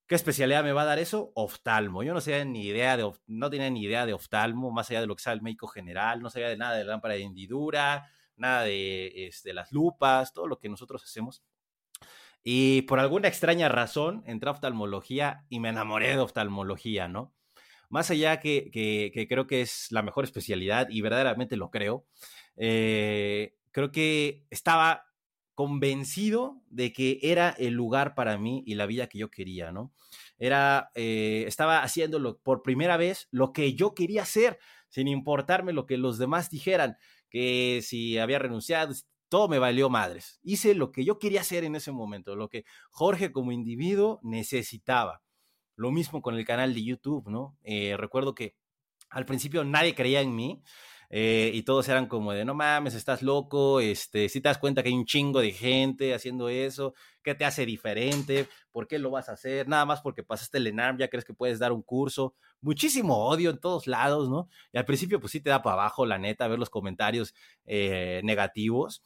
[0.06, 1.32] ¿Qué especialidad me va a dar eso?
[1.34, 2.04] Oftalmo.
[2.04, 5.08] Yo no sé ni idea de, no tenía ni idea de oftalmo, más allá de
[5.08, 8.08] lo que sabe el médico general, no sabía de nada de la lámpara de hendidura,
[8.36, 11.42] nada de este, las lupas, todo lo que nosotros hacemos.
[12.44, 17.34] Y por alguna extraña razón entré a oftalmología y me enamoré de oftalmología, ¿no?
[17.88, 22.06] Más allá que, que, creo que es la mejor especialidad y verdaderamente lo creo,
[22.56, 25.05] eh, creo que estaba
[25.56, 29.90] convencido de que era el lugar para mí y la vida que yo quería, ¿no?
[30.38, 34.58] Era, eh, estaba haciéndolo por primera vez lo que yo quería hacer,
[34.90, 36.98] sin importarme lo que los demás dijeran,
[37.30, 38.94] que si había renunciado,
[39.30, 40.38] todo me valió madres.
[40.42, 45.22] Hice lo que yo quería hacer en ese momento, lo que Jorge como individuo necesitaba.
[45.74, 47.56] Lo mismo con el canal de YouTube, ¿no?
[47.62, 48.56] Eh, recuerdo que
[49.08, 50.62] al principio nadie creía en mí,
[51.10, 54.82] eh, y todos eran como de, no mames, estás loco, este, si te das cuenta
[54.82, 58.48] que hay un chingo de gente haciendo eso, ¿qué te hace diferente?
[58.72, 59.68] ¿Por qué lo vas a hacer?
[59.68, 62.34] Nada más porque pasaste el ENARM, ya crees que puedes dar un curso.
[62.60, 64.48] Muchísimo odio en todos lados, ¿no?
[64.72, 67.34] Y al principio pues sí te da para abajo, la neta, ver los comentarios
[67.64, 69.02] eh, negativos,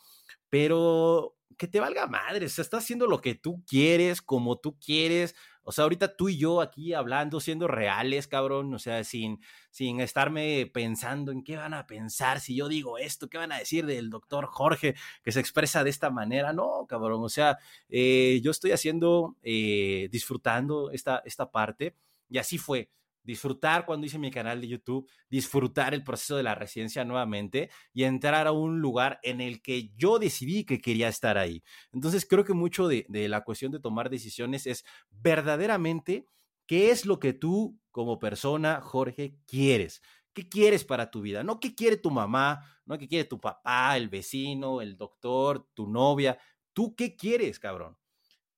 [0.49, 4.79] pero que te valga madre, o sea, estás haciendo lo que tú quieres, como tú
[4.79, 9.41] quieres, o sea, ahorita tú y yo aquí hablando, siendo reales, cabrón, o sea, sin,
[9.71, 13.59] sin estarme pensando en qué van a pensar si yo digo esto, qué van a
[13.59, 16.53] decir del doctor Jorge que se expresa de esta manera.
[16.53, 17.59] No, cabrón, o sea,
[17.89, 21.95] eh, yo estoy haciendo, eh, disfrutando esta, esta parte
[22.29, 22.91] y así fue.
[23.23, 28.05] Disfrutar cuando hice mi canal de YouTube, disfrutar el proceso de la residencia nuevamente y
[28.05, 31.63] entrar a un lugar en el que yo decidí que quería estar ahí.
[31.93, 36.25] Entonces creo que mucho de, la cuestión de tomar decisiones es verdaderamente
[36.67, 40.03] qué es lo que tú como persona, Jorge, quieres.
[40.33, 41.43] ¿Qué quieres para tu vida?
[41.43, 45.89] No qué quiere tu mamá, no qué quiere tu papá, el vecino, el doctor, tu
[45.89, 46.39] novia.
[46.73, 47.97] ¿Tú qué quieres, cabrón?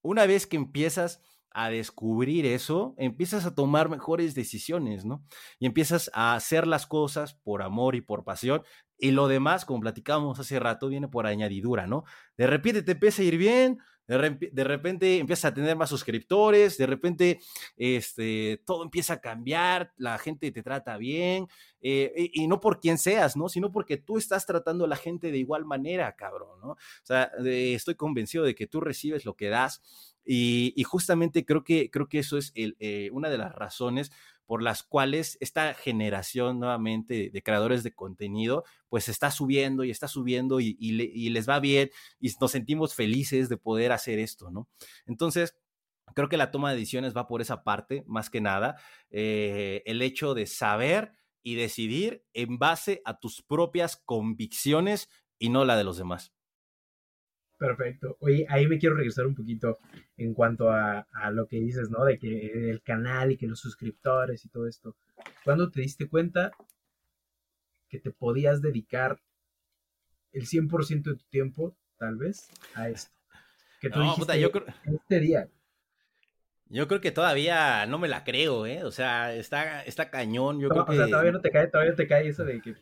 [0.02, 1.22] Una vez que empiezas
[1.54, 5.24] a descubrir eso, empiezas a tomar mejores decisiones, ¿no?
[5.58, 8.62] Y empiezas a hacer las cosas por amor y por pasión.
[8.98, 12.04] Y lo demás, como platicábamos hace rato, viene por añadidura, ¿no?
[12.36, 16.86] De repente te empieza a ir bien, de, repente empiezas a tener más suscriptores, de
[16.86, 17.40] repente
[17.76, 21.46] este, todo empieza a cambiar, la gente te trata bien,
[21.80, 23.48] eh, y, no por quien seas, ¿no?
[23.48, 26.70] Sino porque tú estás tratando a la gente de igual manera, cabrón, ¿no?
[26.72, 29.82] O sea, estoy convencido de que tú recibes lo que das
[30.24, 34.12] y, justamente creo que, creo que eso es eh, una de las razones
[34.46, 40.08] por las cuales esta generación nuevamente de creadores de contenido pues está subiendo y está
[40.08, 40.74] subiendo y,
[41.30, 44.68] les va bien y nos sentimos felices de poder hacer esto, ¿no?
[45.06, 45.56] Entonces,
[46.14, 48.76] creo que la toma de decisiones va por esa parte, más que nada,
[49.10, 51.12] eh, el hecho de saber
[51.42, 55.08] y decidir en base a tus propias convicciones
[55.38, 56.32] y no la de los demás.
[57.62, 58.16] Perfecto.
[58.18, 59.78] Oye, ahí me quiero regresar un poquito
[60.16, 62.04] en cuanto a, lo que dices, ¿no?
[62.04, 64.96] De que el canal y que los suscriptores y todo esto.
[65.44, 66.50] ¿Cuándo te diste cuenta
[67.88, 69.20] que te podías dedicar
[70.32, 73.12] el 100% de tu tiempo, tal vez, a esto?
[73.80, 74.66] Que tú no, puta, yo creo...
[74.84, 75.48] este día.
[76.66, 78.82] Yo creo que todavía no me la creo, ¿eh?
[78.82, 80.58] O sea, está, está cañón.
[80.58, 82.74] Yo creo o sea, todavía no te cae, todavía no te cae eso de que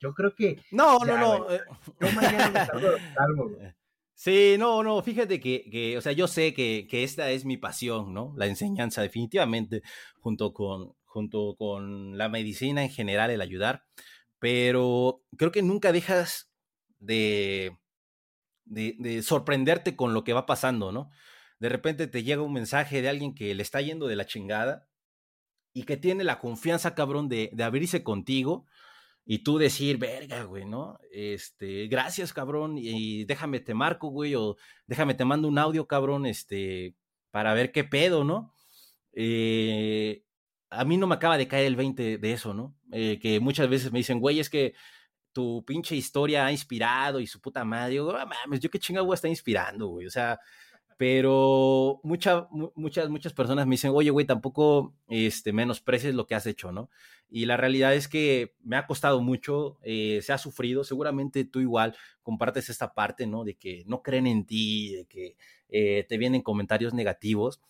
[0.00, 0.60] yo creo que.
[0.70, 1.50] No, no, no.
[1.50, 1.62] Eh.
[1.98, 3.56] Yo mañana me salgo,
[4.20, 8.34] Sí, no, no, fíjate que, o sea, yo sé que, esta es mi pasión, ¿no?
[8.36, 9.82] La enseñanza, definitivamente,
[10.18, 13.84] junto con, junto con la medicina en general, el ayudar,
[14.40, 16.50] pero creo que nunca dejas
[16.98, 17.78] de,
[18.64, 21.10] de, sorprenderte con lo que va pasando, ¿no?
[21.60, 24.88] De repente te llega un mensaje de alguien que le está yendo de la chingada
[25.72, 28.66] y que tiene la confianza, cabrón, de, de abrirse contigo
[29.30, 30.98] y tú decir, verga, güey, ¿no?
[31.12, 34.56] Este, gracias, cabrón, y, déjame te marco, güey, o
[34.86, 36.94] déjame te mando un audio, cabrón, este,
[37.30, 38.54] para ver qué pedo, ¿no?
[39.12, 40.24] Eh,
[40.70, 42.74] a mí no me acaba de caer el 20 de eso, ¿no?
[42.90, 44.72] Eh, que muchas veces me dicen, güey, es que
[45.34, 47.92] tu pinche historia ha inspirado y su puta madre.
[47.92, 50.06] Digo, ah, mames, yo qué chinga voy a estar inspirando, güey.
[50.06, 50.40] O sea,
[50.98, 56.72] pero muchas, muchas, personas me dicen, oye, güey, tampoco este, menosprecies lo que has hecho,
[56.72, 56.90] ¿no?
[57.30, 61.60] Y la realidad es que me ha costado mucho, eh, se ha sufrido, seguramente tú
[61.60, 61.94] igual
[62.24, 63.44] compartes esta parte, ¿no?
[63.44, 65.36] De que no creen en ti, de que
[65.68, 67.60] eh, te vienen comentarios negativos,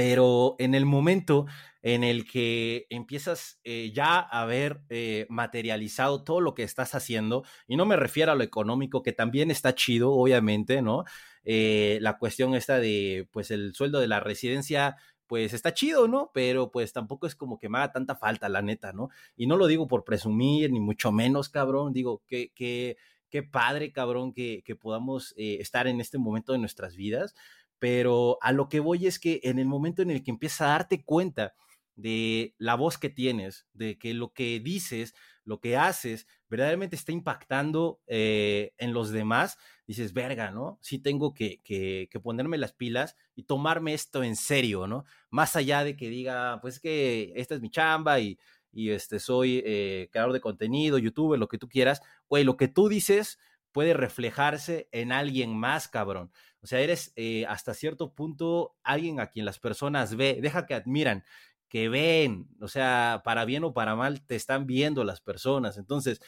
[0.00, 1.44] pero en el momento
[1.82, 4.80] en el que empiezas eh, ya a ver
[5.28, 9.50] materializado todo lo que estás haciendo, y no me refiero a lo económico, que también
[9.50, 11.04] está chido, obviamente, ¿no?
[11.44, 14.96] Eh, la cuestión esta de, pues, el sueldo de la residencia,
[15.26, 16.30] pues está chido, ¿no?
[16.32, 19.10] Pero pues tampoco es como que me haga tanta falta, la neta, ¿no?
[19.36, 22.96] Y no lo digo por presumir, ni mucho menos, cabrón, digo, que, que,
[23.28, 27.34] qué padre, cabrón, que, que podamos eh, estar en este momento de nuestras vidas,
[27.80, 30.66] pero a lo que voy es que en el momento en el que empiezas a
[30.66, 31.54] darte cuenta
[31.96, 35.14] de la voz que tienes, de que lo que dices,
[35.44, 40.78] lo que haces, verdaderamente está impactando eh, en los demás, dices, verga, ¿no?
[40.82, 45.04] Sí tengo que, que, ponerme las pilas y tomarme esto en serio, ¿no?
[45.30, 48.38] Más allá de que diga, pues que esta es mi chamba y,
[48.72, 52.68] y este, soy eh, creador de contenido, youtuber, lo que tú quieras, güey, lo que
[52.68, 53.38] tú dices
[53.72, 56.30] puede reflejarse en alguien más, cabrón.
[56.62, 60.74] O sea, eres eh, hasta cierto punto alguien a quien las personas ve, deja que
[60.74, 61.24] admiran
[61.70, 65.78] que ven, o sea, para bien o para mal, te están viendo las personas.
[65.78, 66.20] Entonces,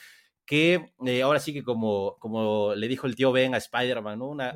[0.46, 4.28] que eh, ahora sí que como, como le dijo el tío Ben a Spider-Man, ¿no?
[4.28, 4.54] Una,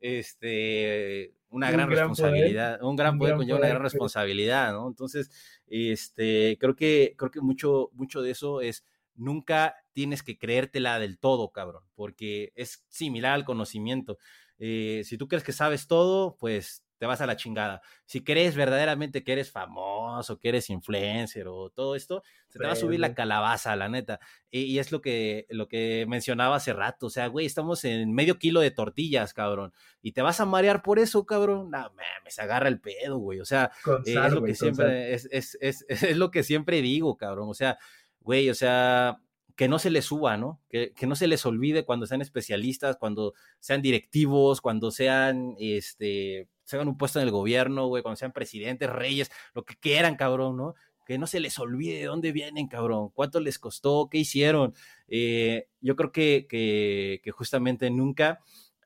[0.00, 4.88] este, una gran, responsabilidad, un gran poder conlleva una gran responsabilidad, ¿no?
[4.88, 5.30] Entonces,
[5.66, 8.82] este, creo que, creo que mucho, mucho de eso es
[9.14, 14.16] nunca tienes que creértela del todo, cabrón, porque es similar al conocimiento.
[14.60, 17.82] Eh, si tú crees que sabes todo, pues te vas a la chingada.
[18.04, 22.74] Si crees verdaderamente que eres famoso, que eres influencer o todo esto, se te va
[22.74, 24.20] a subir la calabaza, la neta.
[24.52, 27.06] Y, es lo que, lo que mencionaba hace rato.
[27.06, 29.72] O sea, güey, estamos en medio kilo de tortillas, cabrón.
[30.00, 31.72] Y te vas a marear por eso, cabrón.
[31.72, 33.40] No, me se agarra el pedo, güey.
[33.40, 33.72] O sea,
[34.04, 37.48] es lo que siempre, es, es, es, es lo que siempre digo, cabrón.
[37.48, 37.78] O sea,
[38.20, 39.18] güey, o sea,
[39.58, 40.60] que no se les suba, ¿no?
[40.70, 46.76] Que, no se les olvide cuando sean especialistas, cuando sean directivos, cuando sean, este, se
[46.76, 50.56] hagan un puesto en el gobierno, güey, cuando sean presidentes, reyes, lo que quieran, cabrón,
[50.56, 50.74] ¿no?
[51.04, 54.74] Que no se les olvide de dónde vienen, cabrón, cuánto les costó, qué hicieron.
[55.08, 58.38] Eh, yo creo que, que, justamente nunca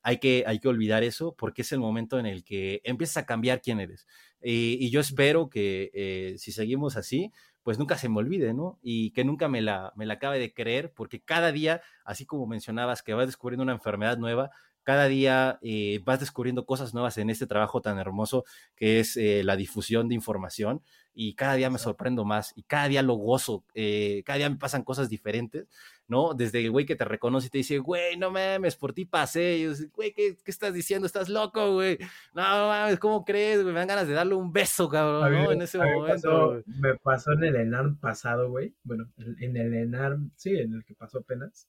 [0.03, 3.27] hay que, hay que olvidar eso porque es el momento en el que empiezas a
[3.27, 4.07] cambiar quién eres.
[4.41, 7.31] y yo espero que eh, si seguimos así,
[7.63, 8.79] pues nunca se me olvide, ¿no?
[8.83, 12.47] Y que nunca me la, me la acabe de creer, porque cada día, así como
[12.47, 14.51] mencionabas, que vas descubriendo una enfermedad nueva,
[14.83, 18.45] cada día eh, vas descubriendo cosas nuevas en este trabajo tan hermoso
[18.77, 20.83] que es eh, la difusión de información
[21.15, 24.57] y cada día me sorprendo más y cada día lo gozo, eh, cada día me
[24.57, 25.67] pasan cosas diferentes,
[26.09, 26.35] ¿no?
[26.35, 29.59] Desde el güey que te reconoce y te dice, güey, no mames, por ti pasé,
[29.59, 31.07] y yo, güey, ¿qué, ¿qué, estás diciendo?
[31.07, 31.99] Estás loco, güey,
[32.35, 33.75] no mames, ¿cómo crees, güey?
[33.75, 35.53] Me dan ganas de darle un beso, cabrón, ¿no?
[35.53, 36.63] En ese momento.
[36.67, 40.95] me pasó en el ENARM pasado, güey, bueno, en el ENARM, sí, en el que
[40.95, 41.69] pasó apenas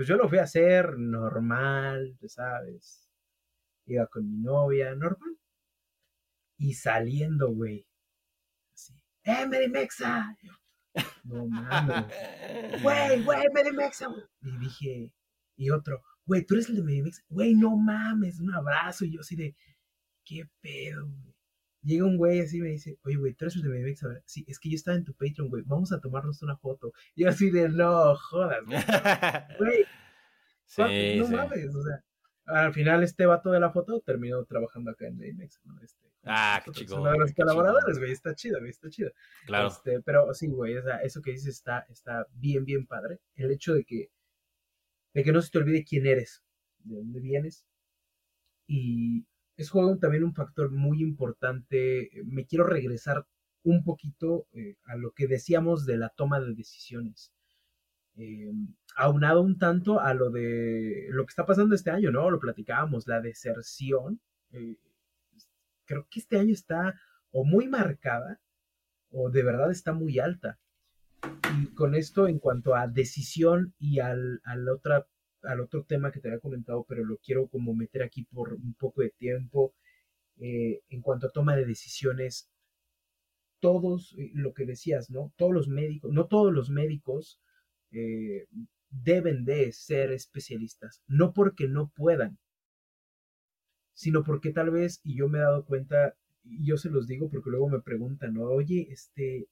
[0.00, 3.06] pues yo lo fui a hacer normal, ¿sabes?
[3.84, 5.36] Iba con mi novia, normal.
[6.56, 7.86] Y saliendo, güey.
[8.72, 8.94] Así,
[9.24, 10.34] ¡eh, Medimexa!
[11.24, 12.06] No mames.
[12.82, 14.06] Güey, güey, Medimexa.
[14.40, 15.12] Y dije,
[15.56, 17.22] y otro, güey, tú eres el de Medimexa.
[17.28, 19.04] Güey, no mames, un abrazo.
[19.04, 19.54] Y yo así de,
[20.24, 21.29] ¿qué pedo, güey?
[21.82, 24.04] Llega un güey así y me dice, oye, güey, ¿tú eres el de Medimex?
[24.26, 26.92] Sí, es que yo estaba en tu Patreon, güey, vamos a tomarnos una foto.
[27.14, 28.78] Y yo así de, no, jodas, güey.
[30.66, 32.04] sí, no mames, o sea.
[32.46, 35.80] Al final este vato de la foto terminó trabajando acá en Medimex, ¿no?
[35.82, 36.96] Este, ah, qué chico.
[36.96, 39.12] Uno de los colaboradores, güey, está chido, güey, está chido.
[39.46, 39.68] Claro.
[39.68, 43.20] Este, pero sí, güey, o sea, eso que dices está, está bien, bien padre.
[43.36, 44.10] El hecho de que,
[45.14, 46.42] de que no se te olvide quién eres,
[46.80, 47.66] de dónde vienes.
[48.66, 49.26] Y,
[49.60, 52.10] es juego también un factor muy importante.
[52.24, 53.26] Me quiero regresar
[53.62, 57.30] un poquito eh, a lo que decíamos de la toma de decisiones.
[58.16, 58.50] Eh,
[58.96, 62.30] aunado un tanto a lo de lo que está pasando este año, ¿no?
[62.30, 64.20] Lo platicábamos, la deserción.
[64.52, 64.78] Eh,
[65.84, 66.98] creo que este año está
[67.30, 68.40] o muy marcada
[69.10, 70.58] o de verdad está muy alta.
[71.60, 75.06] Y con esto, en cuanto a decisión y al, al otra
[75.42, 78.74] al otro tema que te había comentado, pero lo quiero como meter aquí por un
[78.74, 79.74] poco de tiempo.
[80.40, 82.48] Eh, en cuanto a toma de decisiones,
[83.60, 85.32] todos, eh, lo que decías, ¿no?
[85.36, 87.40] Todos los médicos, no todos los médicos
[87.92, 88.46] eh,
[88.88, 92.38] deben de ser especialistas, no porque no puedan,
[93.94, 97.28] sino porque tal vez, y yo me he dado cuenta, y yo se los digo
[97.30, 98.44] porque luego me preguntan, ¿no?
[98.44, 99.46] Oye, este,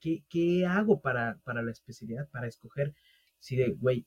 [0.00, 2.94] ¿qué, qué hago para, para la especialidad, para escoger?
[3.38, 4.06] Si de, güey,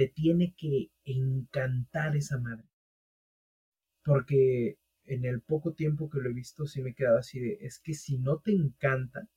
[0.00, 2.64] te tiene que encantar esa madre.
[4.02, 7.58] Porque en el poco tiempo que lo he visto, sí me he quedado así de,
[7.60, 9.28] es que si no te encanta,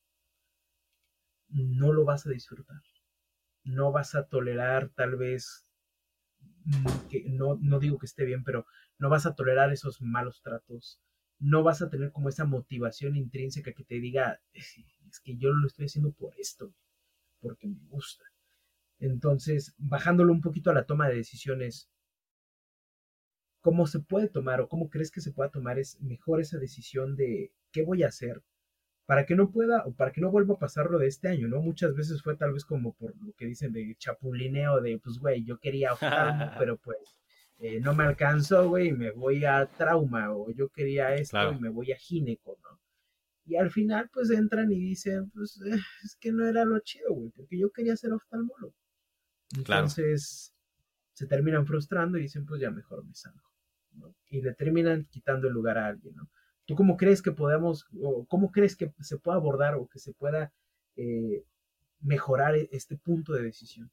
[1.50, 2.82] no lo vas a disfrutar.
[3.66, 5.66] No vas a tolerar tal vez,
[6.64, 8.66] mm, que no, no digo que esté bien, pero
[9.00, 11.02] no vas a tolerar esos malos tratos.
[11.40, 15.68] No vas a tener como esa motivación intrínseca que te diga, es que yo lo
[15.68, 16.74] estoy haciendo por esto,
[17.42, 18.24] porque me gusta.
[19.00, 21.90] Entonces, bajándolo un poquito a la toma de decisiones,
[23.62, 27.16] ¿cómo se puede tomar o cómo crees que se pueda tomar es mejor esa decisión
[27.16, 28.42] de qué voy a hacer
[29.06, 31.48] para que no pueda o para que no vuelva a pasar lo de este año,
[31.48, 31.62] ¿no?
[31.62, 35.44] Muchas veces fue tal vez como por lo que dicen de chapulineo, de pues, güey,
[35.44, 35.92] yo quería
[36.66, 36.98] pero pues
[37.60, 41.70] eh, no me alcanzó, güey, me voy a trauma, o yo quería esto y me
[41.70, 42.80] voy a gineco, ¿no?
[43.46, 47.14] Y al final, pues entran y dicen, pues eh, es que no era lo chido,
[47.14, 48.74] güey, porque yo quería ser oftalmólogo.
[49.58, 50.54] Entonces
[51.14, 53.42] se terminan frustrando y dicen, pues ya mejor me salgo.
[54.30, 56.30] Y le terminan quitando el lugar a alguien, ¿no?
[56.66, 60.14] ¿Tú cómo crees que podemos, o cómo crees que se pueda abordar o que se
[60.14, 60.54] pueda
[60.96, 61.44] eh,
[62.00, 63.92] mejorar e-, este punto de decisión?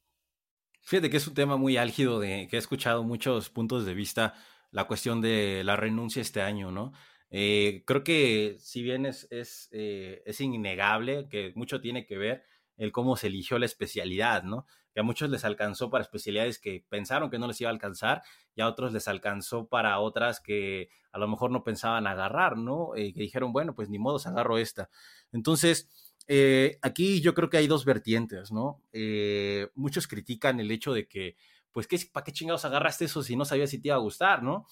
[0.81, 4.33] Fíjate que es un tema muy álgido, de que he escuchado muchos puntos de vista,
[4.71, 6.93] la cuestión de la renuncia este año, ¿no?
[7.29, 12.43] Eh, creo que si bien es, es, eh, es innegable, que mucho tiene que ver
[12.81, 14.65] el cómo se eligió la especialidad, ¿no?
[14.93, 18.23] que a muchos les alcanzó para especialidades que pensaron que no les iba a alcanzar
[18.55, 22.95] y a otros les alcanzó para otras que a lo mejor no pensaban agarrar, ¿no?
[22.95, 24.89] Eh, que dijeron, bueno, pues ni modo, agarro esta.
[25.31, 25.89] Entonces,
[26.27, 28.81] eh, aquí yo creo que hay dos vertientes, ¿no?
[28.91, 31.37] Eh, muchos critican el hecho de que,
[31.71, 34.43] pues, ¿qué, ¿para qué chingados agarraste eso si no sabías si te iba a gustar,
[34.43, 34.65] ¿no?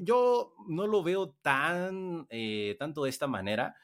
[0.00, 2.26] yo no lo veo tan,
[2.78, 3.76] tanto de esta manera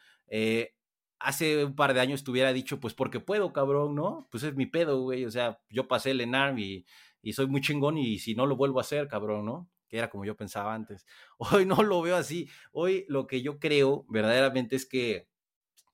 [1.19, 4.29] hace un par de años te hubiera dicho, pues porque puedo, cabrón, ¿no?
[4.31, 5.25] Pues es mi pedo, güey.
[5.25, 6.87] O sea, yo pasé el ENARM y,
[7.23, 9.71] y soy muy chingón y si no lo vuelvo a hacer, cabrón, ¿no?
[9.89, 11.07] Que era como yo pensaba antes.
[11.39, 12.49] Hoy no lo veo así.
[12.73, 15.29] Hoy lo que yo creo verdaderamente es que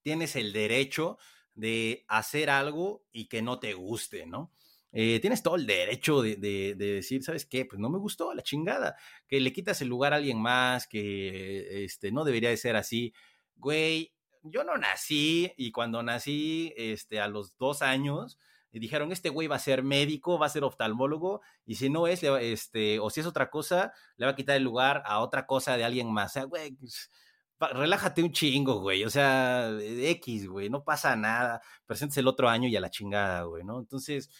[0.02, 1.18] tienes el derecho
[1.54, 4.52] de hacer algo y que no te guste, ¿no?
[4.92, 7.64] eh, tienes todo el derecho de, decir, ¿sabes qué?
[7.64, 8.96] Pues no me gustó la chingada,
[9.28, 13.12] que le quitas el lugar a alguien más, que este, no debería de ser así.
[13.56, 14.12] Güey,
[14.43, 18.38] yo no nací y cuando nací este, a los dos años,
[18.72, 22.22] dijeron, este güey va a ser médico, va a ser oftalmólogo, y si no es,
[22.22, 25.76] este, o si es otra cosa, le va a quitar el lugar a otra cosa
[25.76, 26.32] de alguien más.
[26.32, 27.11] O sea, güey, pues,
[27.59, 29.05] relájate un chingo, güey.
[29.05, 31.61] O sea, X, güey, no pasa nada.
[31.86, 33.80] Presentes el otro año y a la chingada, güey, ¿no?
[33.80, 34.30] Entonces,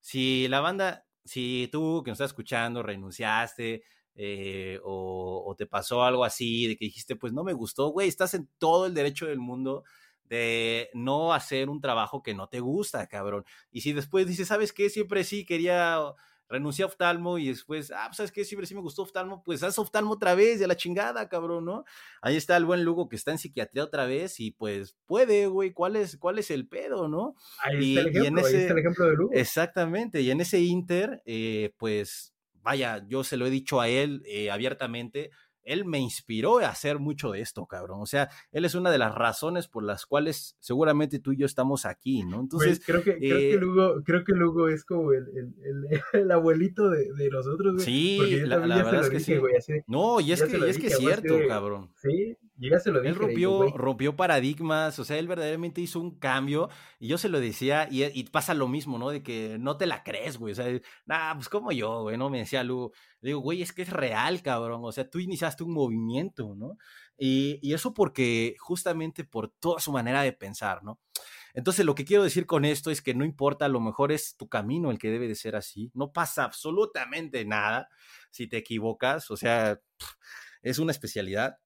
[0.00, 3.82] si la banda, si tú que nos estás escuchando renunciaste
[4.14, 8.34] eh, o, te pasó algo así, de que dijiste, pues no me gustó, güey, estás
[8.34, 9.84] en todo el derecho del mundo
[10.24, 13.44] de no hacer un trabajo que no te gusta, cabrón.
[13.72, 14.88] Y si después dices, ¿sabes qué?
[14.88, 16.14] Siempre sí quería
[16.50, 19.62] renuncié a oftalmo y después, ah, pues sabes qué, siempre sí me gustó oftalmo, pues
[19.62, 21.84] haz oftalmo otra vez, de la chingada, cabrón, ¿no?
[22.20, 25.72] Ahí está el buen Lugo que está en psiquiatría otra vez y pues puede, güey,
[25.72, 27.36] ¿cuál es, cuál es el pedo, no?
[27.62, 29.30] Ahí, está, el ejemplo, ahí está el ejemplo de Lugo.
[29.32, 34.22] Exactamente, y en ese Inter, eh, pues, vaya, yo se lo he dicho a él
[34.26, 35.30] eh, abiertamente,
[35.62, 38.00] él me inspiró a hacer mucho de esto, cabrón.
[38.00, 41.46] O sea, él es una de las razones por las cuales seguramente tú y yo
[41.46, 42.40] estamos aquí, ¿no?
[42.40, 45.26] Entonces, creo, que, creo, que eh Lugo, creo que Lugo es como el,
[46.12, 47.84] el, abuelito de, de, nosotros, güey.
[47.84, 49.34] Sí, la, verdad es que sí.
[49.86, 51.90] no, y es que, es que es cierto, cabrón.
[51.96, 52.36] Sí,
[52.68, 53.10] yo se lo dije.
[53.10, 57.40] Él rompió, rompió paradigmas, o sea, él verdaderamente hizo un cambio y yo se lo
[57.40, 59.10] decía y, y pasa lo mismo, ¿no?
[59.10, 60.52] De que no te la crees, güey.
[60.52, 60.66] O sea,
[61.06, 62.28] nah, pues como yo, güey, ¿no?
[62.28, 62.92] Me decía Lugo.
[63.20, 64.80] Le digo, güey, es que es real, cabrón.
[64.84, 66.76] O sea, tú iniciaste un movimiento, ¿no?
[67.16, 71.00] Y, y eso porque justamente por toda su manera de pensar, ¿no?
[71.54, 74.36] Entonces, lo que quiero decir con esto es que no importa, a lo mejor es
[74.36, 75.90] tu camino el que debe de ser así.
[75.94, 77.88] No pasa absolutamente nada
[78.30, 79.30] si te equivocas.
[79.30, 79.80] O sea,
[80.62, 81.58] es una especialidad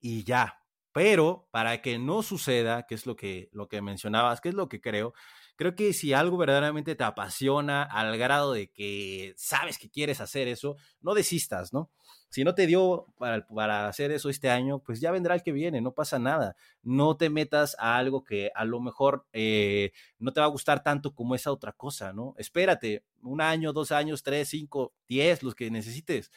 [0.00, 0.58] y ya.
[0.92, 4.68] Pero para que no suceda, que es lo que, lo que mencionabas, que es lo
[4.68, 5.14] que creo,
[5.56, 10.48] creo que si algo verdaderamente te apasiona al grado de que sabes que quieres hacer
[10.48, 11.90] eso, no desistas, ¿no?
[12.30, 15.52] Si no te dio para, para hacer eso este año, pues ya vendrá el que
[15.52, 16.56] viene, no pasa nada.
[16.82, 20.82] No te metas a algo que a lo mejor eh, no te va a gustar
[20.82, 22.34] tanto como esa otra cosa, ¿no?
[22.38, 26.30] Espérate un año, dos años, tres, cinco, diez, los que necesites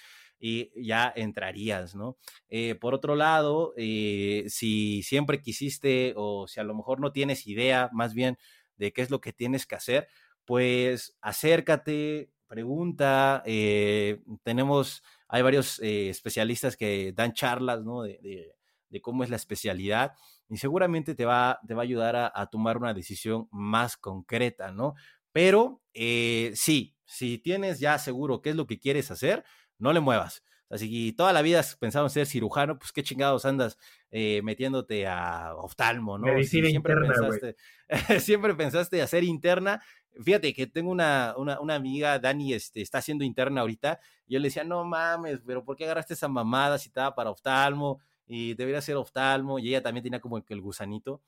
[0.44, 2.18] y ya entrarías, ¿no?
[2.50, 7.46] Eh, por otro lado, eh, si siempre quisiste o si a lo mejor no tienes
[7.46, 8.40] idea más bien
[8.76, 10.08] de qué es lo que tienes que hacer,
[10.44, 18.02] pues acércate, pregunta, eh, tenemos, hay varios especialistas que dan charlas, ¿no?
[18.02, 18.56] De,
[19.02, 20.12] cómo es la especialidad
[20.50, 24.96] y seguramente te va, te va a ayudar a, tomar una decisión más concreta, ¿no?
[25.32, 29.46] Pero sí, si tienes ya seguro qué es lo que quieres hacer,
[29.82, 30.44] no le muevas.
[30.72, 33.78] Así que toda la vida has pensado en ser cirujano, pues qué chingados andas
[34.10, 36.28] eh, metiéndote a oftalmo, ¿no?
[36.28, 37.56] Medicina siempre interna, pensaste,
[38.22, 39.82] siempre pensaste hacer interna.
[40.24, 44.48] Fíjate que tengo una, una, amiga, Dani, este, está haciendo interna ahorita, y yo le
[44.48, 48.00] decía, no mames, pero ¿por qué agarraste esa mamada si estaba para oftalmo?
[48.26, 51.22] Y debería ser oftalmo, y ella también tenía como el gusanito.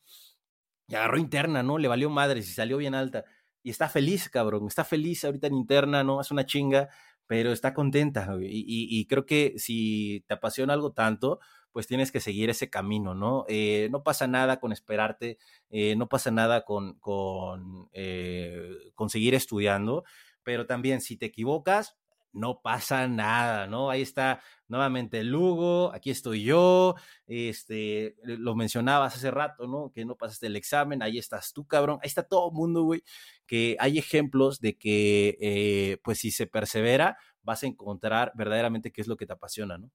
[0.88, 1.78] Y agarró interna, ¿no?
[1.78, 3.26] Le valió madre, y salió bien alta.
[3.62, 6.22] Y está feliz, cabrón, está feliz ahorita en interna, ¿no?
[6.22, 6.90] Es una chinga
[7.34, 8.30] pero está contenta.
[8.42, 11.40] Y, creo que si te apasiona algo tanto,
[11.72, 13.46] pues tienes que seguir ese camino, ¿no?
[13.48, 15.40] Eh, no pasa nada con esperarte,
[15.72, 20.04] eh, no pasa nada con, con, eh, con seguir estudiando,
[20.44, 21.98] pero también si te equivocas,
[22.34, 23.90] no pasa nada, ¿no?
[23.90, 24.40] Ahí está
[24.74, 26.96] nuevamente Lugo, aquí estoy yo,
[27.28, 29.92] este, lo mencionabas hace rato, ¿no?
[29.94, 33.04] Que no pasaste el examen, ahí estás tú, cabrón, ahí está todo el mundo, güey,
[33.46, 39.02] que hay ejemplos de que, eh, pues si se persevera, vas a encontrar verdaderamente qué
[39.02, 39.92] es lo que te apasiona, ¿no?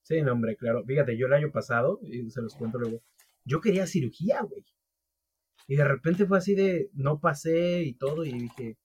[0.00, 0.82] Sí, no, hombre, claro.
[0.86, 3.02] Fíjate, yo el año pasado, y se los cuento luego,
[3.44, 4.64] yo quería cirugía, güey.
[5.68, 8.78] Y de repente fue así de, no pasé y todo, y dije,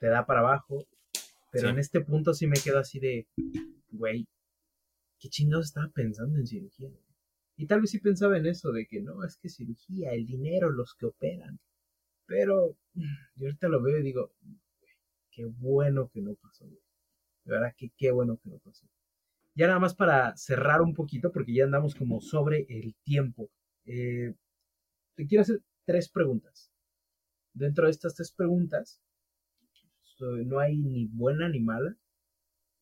[0.00, 0.84] te da para abajo,
[1.52, 3.28] pero en este punto sí me quedo así de,
[3.96, 4.26] güey,
[5.18, 6.90] ¿qué chingados estaba pensando en cirugía?
[7.56, 10.70] Y tal vez sí pensaba en eso, de que no, es que cirugía, el dinero,
[10.70, 11.58] los que operan.
[12.26, 12.76] Pero
[13.36, 14.32] yo ahorita lo veo y digo,
[15.30, 16.66] qué bueno que no pasó.
[16.66, 18.86] De verdad que qué bueno que no pasó.
[19.54, 23.50] Ya nada más para cerrar un poquito, porque ya andamos como sobre el tiempo.
[23.86, 24.34] Eh,
[25.14, 26.70] te quiero hacer tres preguntas.
[27.54, 29.00] Dentro de estas tres preguntas,
[30.20, 31.96] no hay ni buena ni mala,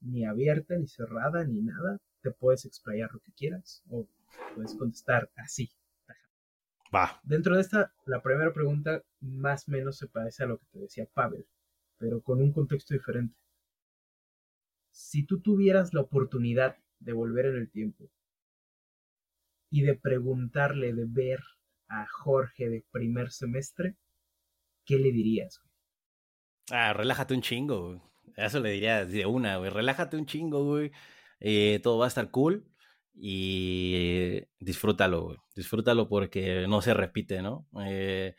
[0.05, 1.98] ni abierta, ni cerrada, ni nada.
[2.22, 4.07] Te puedes explayar lo que quieras o
[4.55, 5.70] puedes contestar así.
[6.94, 7.20] Va.
[7.24, 10.78] Dentro de esta, la primera pregunta más o menos se parece a lo que te
[10.78, 11.44] decía Pavel,
[11.98, 13.36] pero con un contexto diferente.
[14.92, 18.09] Si tú tuvieras la oportunidad de volver en el tiempo
[19.70, 21.40] y de preguntarle, de ver
[21.88, 23.96] a Jorge de primer semestre,
[24.84, 25.61] ¿qué le dirías?
[26.70, 28.13] Ah, relájate un chingo, güey.
[28.37, 29.70] Eso le diría de una, güey.
[29.70, 30.93] Relájate un chingo, güey.
[31.41, 32.66] Eh, todo va a estar cool
[33.14, 35.39] y disfrútalo, güey.
[35.55, 37.66] Disfrútalo porque no se repite, ¿no?
[37.87, 38.35] Eh,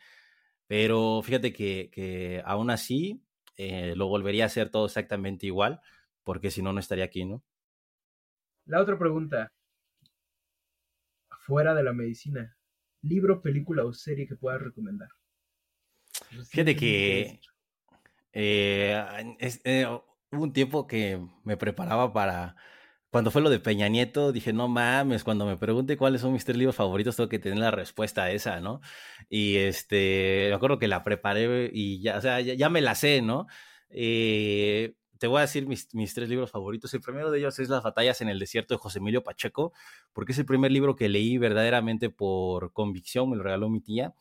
[0.66, 3.22] pero fíjate que, que aún así
[3.56, 5.80] eh, lo volvería a hacer todo exactamente igual,
[6.24, 7.42] porque si no, no estaría aquí, ¿no?
[8.66, 9.52] La otra pregunta,
[11.38, 12.56] fuera de la medicina,
[13.02, 15.08] libro, película o serie que puedas recomendar.
[16.50, 17.40] Fíjate que
[18.38, 22.56] eh, eh, hubo un tiempo que me preparaba para,
[23.10, 26.44] cuando fue lo de Peña Nieto, dije, no mames, cuando me pregunte cuáles son mis
[26.44, 28.80] tres libros favoritos, tengo que tener la respuesta a esa, ¿no?
[29.30, 33.22] Y este, me acuerdo que la preparé y ya, o sea, ya, me la sé,
[33.22, 33.46] ¿no?
[33.88, 36.92] Eh, te voy a decir mis, tres libros favoritos.
[36.92, 39.72] El primero de ellos es Las batallas en el desierto de José Emilio Pacheco,
[40.12, 44.12] porque es el primer libro que leí verdaderamente por convicción, me lo regaló mi tía.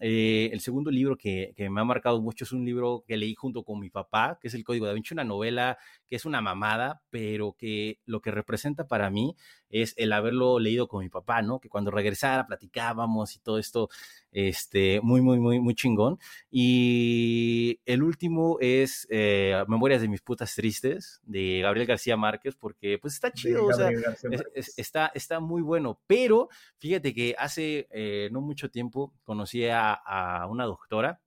[0.00, 3.34] Eh, el segundo libro que, que, me ha marcado mucho es un libro que leí
[3.34, 5.78] junto con mi papá, que es El Código da Vinci, una novela
[6.08, 9.34] que es una mamada, pero que lo que representa para mí
[9.70, 11.60] es el haberlo leído con mi papá, ¿no?
[11.60, 13.88] Que cuando regresara platicábamos y todo esto,
[14.32, 16.18] este, muy, muy, muy, muy chingón.
[16.50, 22.98] Y el último es eh, Memorias de mis putas tristes, de Gabriel García Márquez, porque
[22.98, 23.90] pues está chido, o sea,
[24.54, 26.00] está, está muy bueno.
[26.06, 26.48] Pero
[26.78, 31.20] fíjate que hace eh, no mucho tiempo conocí a, a una doctora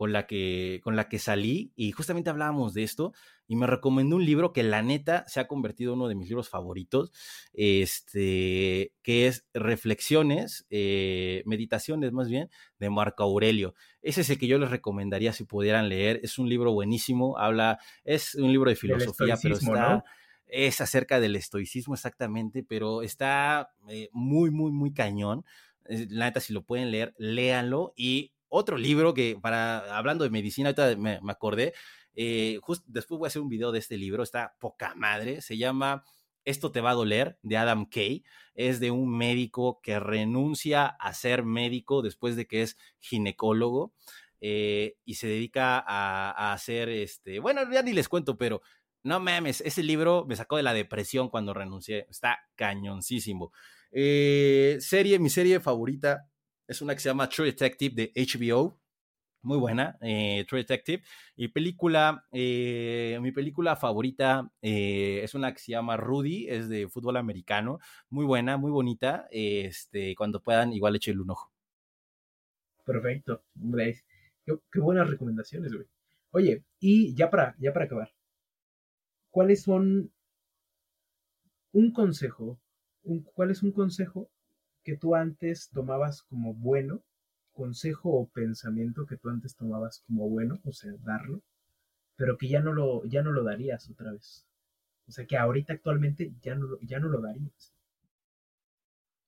[0.00, 3.12] con la que, con la que salí y justamente hablábamos de esto
[3.50, 6.28] y me recomendó un libro que la neta se ha convertido en uno de mis
[6.28, 7.10] libros favoritos,
[7.52, 12.48] este, que es Reflexiones, eh, Meditaciones más bien,
[12.78, 13.74] de Marco Aurelio.
[14.02, 16.20] Ese es el que yo les recomendaría si pudieran leer.
[16.22, 20.04] Es un libro buenísimo, habla, es un libro de filosofía, pero está...
[20.46, 25.44] Es acerca del estoicismo exactamente, pero está eh, muy, muy, muy cañón.
[25.88, 27.94] La neta, si lo pueden leer, léanlo.
[27.96, 31.72] Y otro libro que, para, hablando de medicina, ahorita me, acordé,
[32.14, 35.56] eh, justo después voy a hacer un video de este libro, está poca madre, se
[35.56, 36.04] llama
[36.44, 41.14] Esto te va a doler, de Adam Kay, es de un médico que renuncia a
[41.14, 43.94] ser médico después de que es ginecólogo.
[44.42, 48.62] Eh, y se dedica a, hacer este, bueno, ya ni les cuento, pero
[49.02, 53.52] no mames, ese libro me sacó de la depresión cuando renuncié, está cañoncísimo.
[53.92, 56.28] Eh, serie, mi serie favorita
[56.68, 58.78] es una que se llama True Detective de HBO.
[59.42, 61.02] Muy buena, eh, True Detective.
[61.34, 66.88] Y película, eh, mi película favorita eh, es una que se llama Rudy, es de
[66.88, 67.78] fútbol americano.
[68.10, 69.28] Muy buena, muy bonita.
[69.30, 71.50] Este, cuando puedan, igual échenle un ojo.
[72.84, 73.42] Perfecto,
[74.44, 75.86] Qué, qué, buenas recomendaciones, güey.
[76.32, 78.12] Oye, y ya para, ya para acabar,
[79.30, 80.12] ¿cuáles son
[81.72, 82.60] un consejo?
[83.04, 84.30] Un, ¿Cuál es un consejo
[84.82, 87.02] que tú antes tomabas como bueno,
[87.60, 91.42] consejo o pensamiento que tú antes tomabas como bueno, o sea, darlo,
[92.16, 94.46] pero que ya no lo, ya no lo darías otra vez.
[95.06, 97.74] O sea, que ahorita actualmente ya no, ya no lo darías.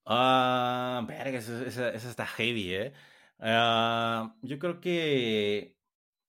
[0.06, 2.92] Ah, verga, esa, está heavy, ¿eh?
[3.38, 5.76] Ah, yo creo que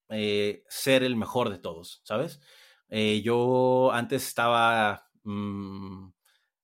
[0.09, 2.41] eh, ser el mejor de todos, ¿sabes?
[2.89, 5.09] Eh, yo antes estaba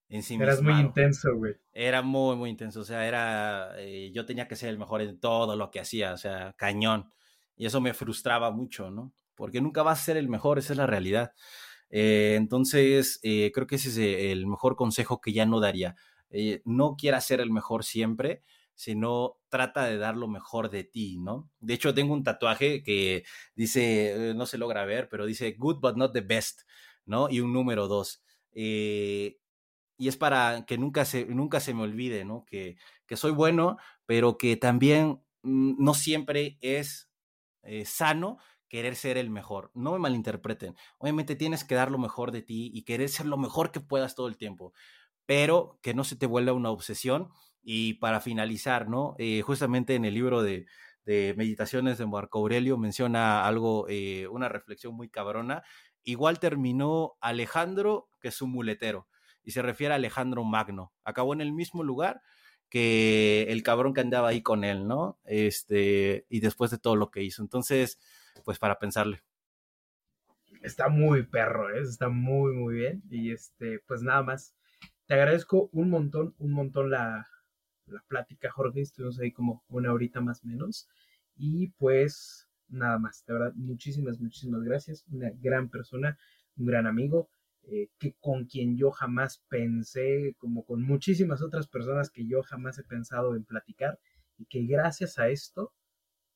[0.09, 1.55] mm, Eras muy intenso, güey.
[1.73, 2.81] Era muy, muy intenso.
[2.81, 3.73] O sea, era.
[3.77, 7.11] Eh, yo tenía que ser el mejor en todo lo que hacía, o sea, cañón.
[7.55, 9.13] Y eso me frustraba mucho, ¿no?
[9.35, 11.33] Porque nunca vas a ser el mejor, esa es la realidad.
[11.89, 13.97] Eh, entonces, eh, creo que ese es
[14.31, 15.95] el mejor consejo que ya no daría.
[16.65, 18.43] no quieras ser el mejor siempre,
[18.75, 21.49] sino trata de dar lo mejor de ti, ¿no?
[21.59, 23.23] De hecho, tengo un tatuaje que
[23.55, 26.61] dice, no se logra ver, pero dice good but not the best,
[27.05, 27.29] ¿no?
[27.29, 28.23] Y un número dos.
[28.53, 29.38] Eh,
[29.99, 32.45] y es para que nunca se, nunca se me olvide, ¿no?
[32.45, 37.11] Que, que soy bueno, pero que también mm, no siempre es
[37.63, 38.37] eh, sano
[38.69, 39.71] querer ser el mejor.
[39.73, 40.75] No me malinterpreten.
[40.99, 44.15] Obviamente tienes que dar lo mejor de ti y querer ser lo mejor que puedas
[44.15, 44.73] todo el tiempo,
[45.25, 47.29] pero que no se te vuelva una obsesión.
[47.61, 49.15] Y para finalizar, ¿no?
[49.17, 50.65] Eh, justamente en el libro de,
[51.03, 55.61] de, Meditaciones de Marco Aurelio menciona algo, eh, una reflexión muy cabrona.
[56.05, 59.09] Igual terminó Alejandro que su muletero
[59.49, 60.93] y se refiere a Alejandro Magno.
[61.03, 62.21] Acabó en el mismo lugar
[62.69, 65.17] que el cabrón que andaba ahí con él, ¿no?
[65.23, 67.41] Este, y después de todo lo que hizo.
[67.41, 67.97] Entonces,
[68.45, 69.23] pues para pensarle.
[70.61, 71.81] Está muy perro, ¿eh?
[71.81, 73.01] está muy, muy bien.
[73.09, 74.53] Y este, pues nada más.
[75.07, 77.27] Te agradezco un montón, un montón la,
[77.87, 78.81] la plática, Jorge.
[78.81, 80.87] Estuvimos ahí como una horita más menos.
[81.35, 85.05] Y pues nada más, de verdad, muchísimas, muchísimas gracias.
[85.09, 86.19] Una gran persona,
[86.55, 87.31] un gran amigo.
[87.71, 92.79] Eh, que con quien yo jamás pensé, como con muchísimas otras personas que yo jamás
[92.79, 93.99] he pensado en platicar,
[94.37, 95.73] y que gracias a esto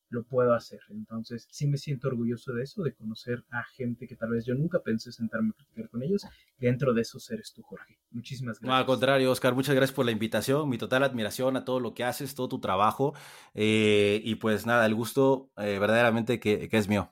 [0.10, 0.80] lo puedo hacer.
[0.90, 4.54] Entonces, sí me siento orgulloso de eso, de conocer a gente que tal vez yo
[4.54, 6.26] nunca pensé sentarme a platicar con ellos.
[6.58, 7.98] Dentro de esos seres tú, Jorge.
[8.12, 8.68] Muchísimas gracias.
[8.68, 10.70] No, al contrario, Oscar, muchas gracias por la invitación.
[10.70, 13.16] Mi total admiración a todo lo que haces, todo tu trabajo.
[13.56, 17.12] Eh, y pues nada, el gusto eh, verdaderamente que, que es mío.